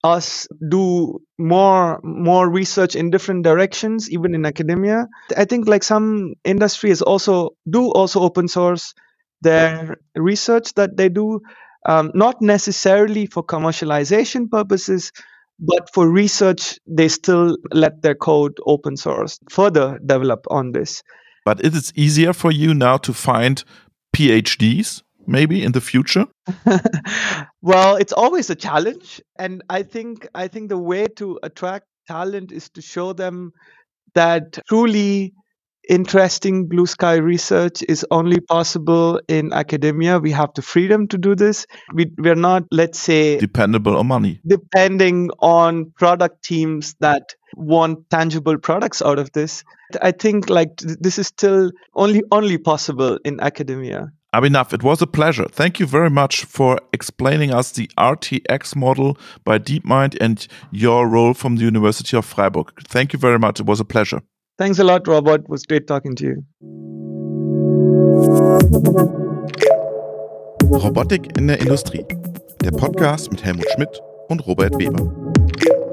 us 0.04 0.46
do 0.68 1.18
more 1.38 1.98
more 2.04 2.48
research 2.48 2.94
in 2.94 3.10
different 3.10 3.42
directions 3.42 4.10
even 4.10 4.34
in 4.34 4.44
academia. 4.44 5.08
I 5.36 5.46
think 5.46 5.66
like 5.66 5.82
some 5.82 6.34
industries 6.44 7.00
also 7.00 7.56
do 7.68 7.90
also 7.90 8.20
open 8.20 8.46
source 8.46 8.94
their 9.40 9.96
research 10.14 10.74
that 10.74 10.96
they 10.96 11.08
do 11.08 11.40
um, 11.86 12.12
not 12.14 12.40
necessarily 12.40 13.26
for 13.26 13.42
commercialization 13.42 14.50
purposes 14.50 15.10
but 15.58 15.92
for 15.92 16.08
research 16.08 16.78
they 16.86 17.08
still 17.08 17.56
let 17.72 18.02
their 18.02 18.14
code 18.14 18.58
open 18.66 18.96
source 18.96 19.38
further 19.50 19.98
develop 20.04 20.46
on 20.50 20.72
this. 20.72 21.02
But 21.44 21.64
it 21.64 21.74
is 21.74 21.92
easier 21.94 22.32
for 22.32 22.50
you 22.50 22.74
now 22.74 22.98
to 22.98 23.12
find 23.14 23.64
phds 24.16 25.02
maybe 25.26 25.62
in 25.62 25.72
the 25.72 25.80
future? 25.80 26.26
well, 27.62 27.96
it's 27.96 28.12
always 28.12 28.50
a 28.50 28.54
challenge, 28.54 29.20
and 29.38 29.62
I 29.68 29.82
think 29.82 30.28
I 30.34 30.48
think 30.48 30.68
the 30.68 30.78
way 30.78 31.06
to 31.16 31.38
attract 31.42 31.86
talent 32.06 32.52
is 32.52 32.68
to 32.70 32.82
show 32.82 33.12
them 33.12 33.52
that 34.14 34.58
truly 34.68 35.34
interesting 35.88 36.66
blue 36.66 36.86
sky 36.86 37.16
research 37.16 37.82
is 37.88 38.06
only 38.10 38.40
possible 38.40 39.20
in 39.28 39.52
academia. 39.52 40.18
We 40.18 40.30
have 40.32 40.50
the 40.54 40.62
freedom 40.62 41.08
to 41.08 41.18
do 41.18 41.34
this. 41.34 41.66
We, 41.92 42.10
we're 42.16 42.34
not, 42.34 42.64
let's 42.70 42.98
say, 42.98 43.38
dependable 43.38 43.96
on 43.96 44.06
money, 44.06 44.40
depending 44.46 45.30
on 45.40 45.92
product 45.96 46.42
teams 46.42 46.94
that 47.00 47.34
want 47.54 48.10
tangible 48.10 48.58
products 48.58 49.02
out 49.02 49.18
of 49.18 49.30
this. 49.32 49.64
I 50.00 50.12
think 50.12 50.48
like 50.48 50.76
this 50.78 51.18
is 51.18 51.28
still 51.28 51.70
only 51.94 52.22
only 52.30 52.58
possible 52.58 53.18
in 53.24 53.40
academia. 53.40 54.10
Abhinav, 54.34 54.72
it 54.72 54.82
was 54.82 55.00
a 55.00 55.06
pleasure. 55.06 55.46
Thank 55.48 55.78
you 55.78 55.86
very 55.86 56.10
much 56.10 56.44
for 56.44 56.80
explaining 56.92 57.54
us 57.54 57.70
the 57.70 57.88
RTX 57.96 58.74
model 58.74 59.16
by 59.44 59.60
DeepMind 59.60 60.16
and 60.20 60.44
your 60.72 61.06
role 61.06 61.34
from 61.34 61.54
the 61.54 61.62
University 61.62 62.16
of 62.16 62.24
Freiburg. 62.24 62.72
Thank 62.88 63.12
you 63.12 63.18
very 63.20 63.38
much. 63.38 63.60
It 63.60 63.66
was 63.66 63.78
a 63.78 63.84
pleasure. 63.84 64.22
Thanks 64.58 64.80
a 64.80 64.84
lot, 64.84 65.06
Robert. 65.06 65.42
It 65.42 65.48
was 65.48 65.64
great 65.64 65.86
talking 65.86 66.16
to 66.16 66.24
you. 66.24 66.44
Robotik 70.82 71.38
in 71.38 71.46
der 71.46 71.60
Industrie. 71.60 72.04
Der 72.64 72.72
Podcast 72.72 73.30
mit 73.30 73.44
Helmut 73.44 73.66
Schmidt 73.74 74.00
und 74.28 74.44
Robert 74.48 74.76
Weber. 74.76 75.83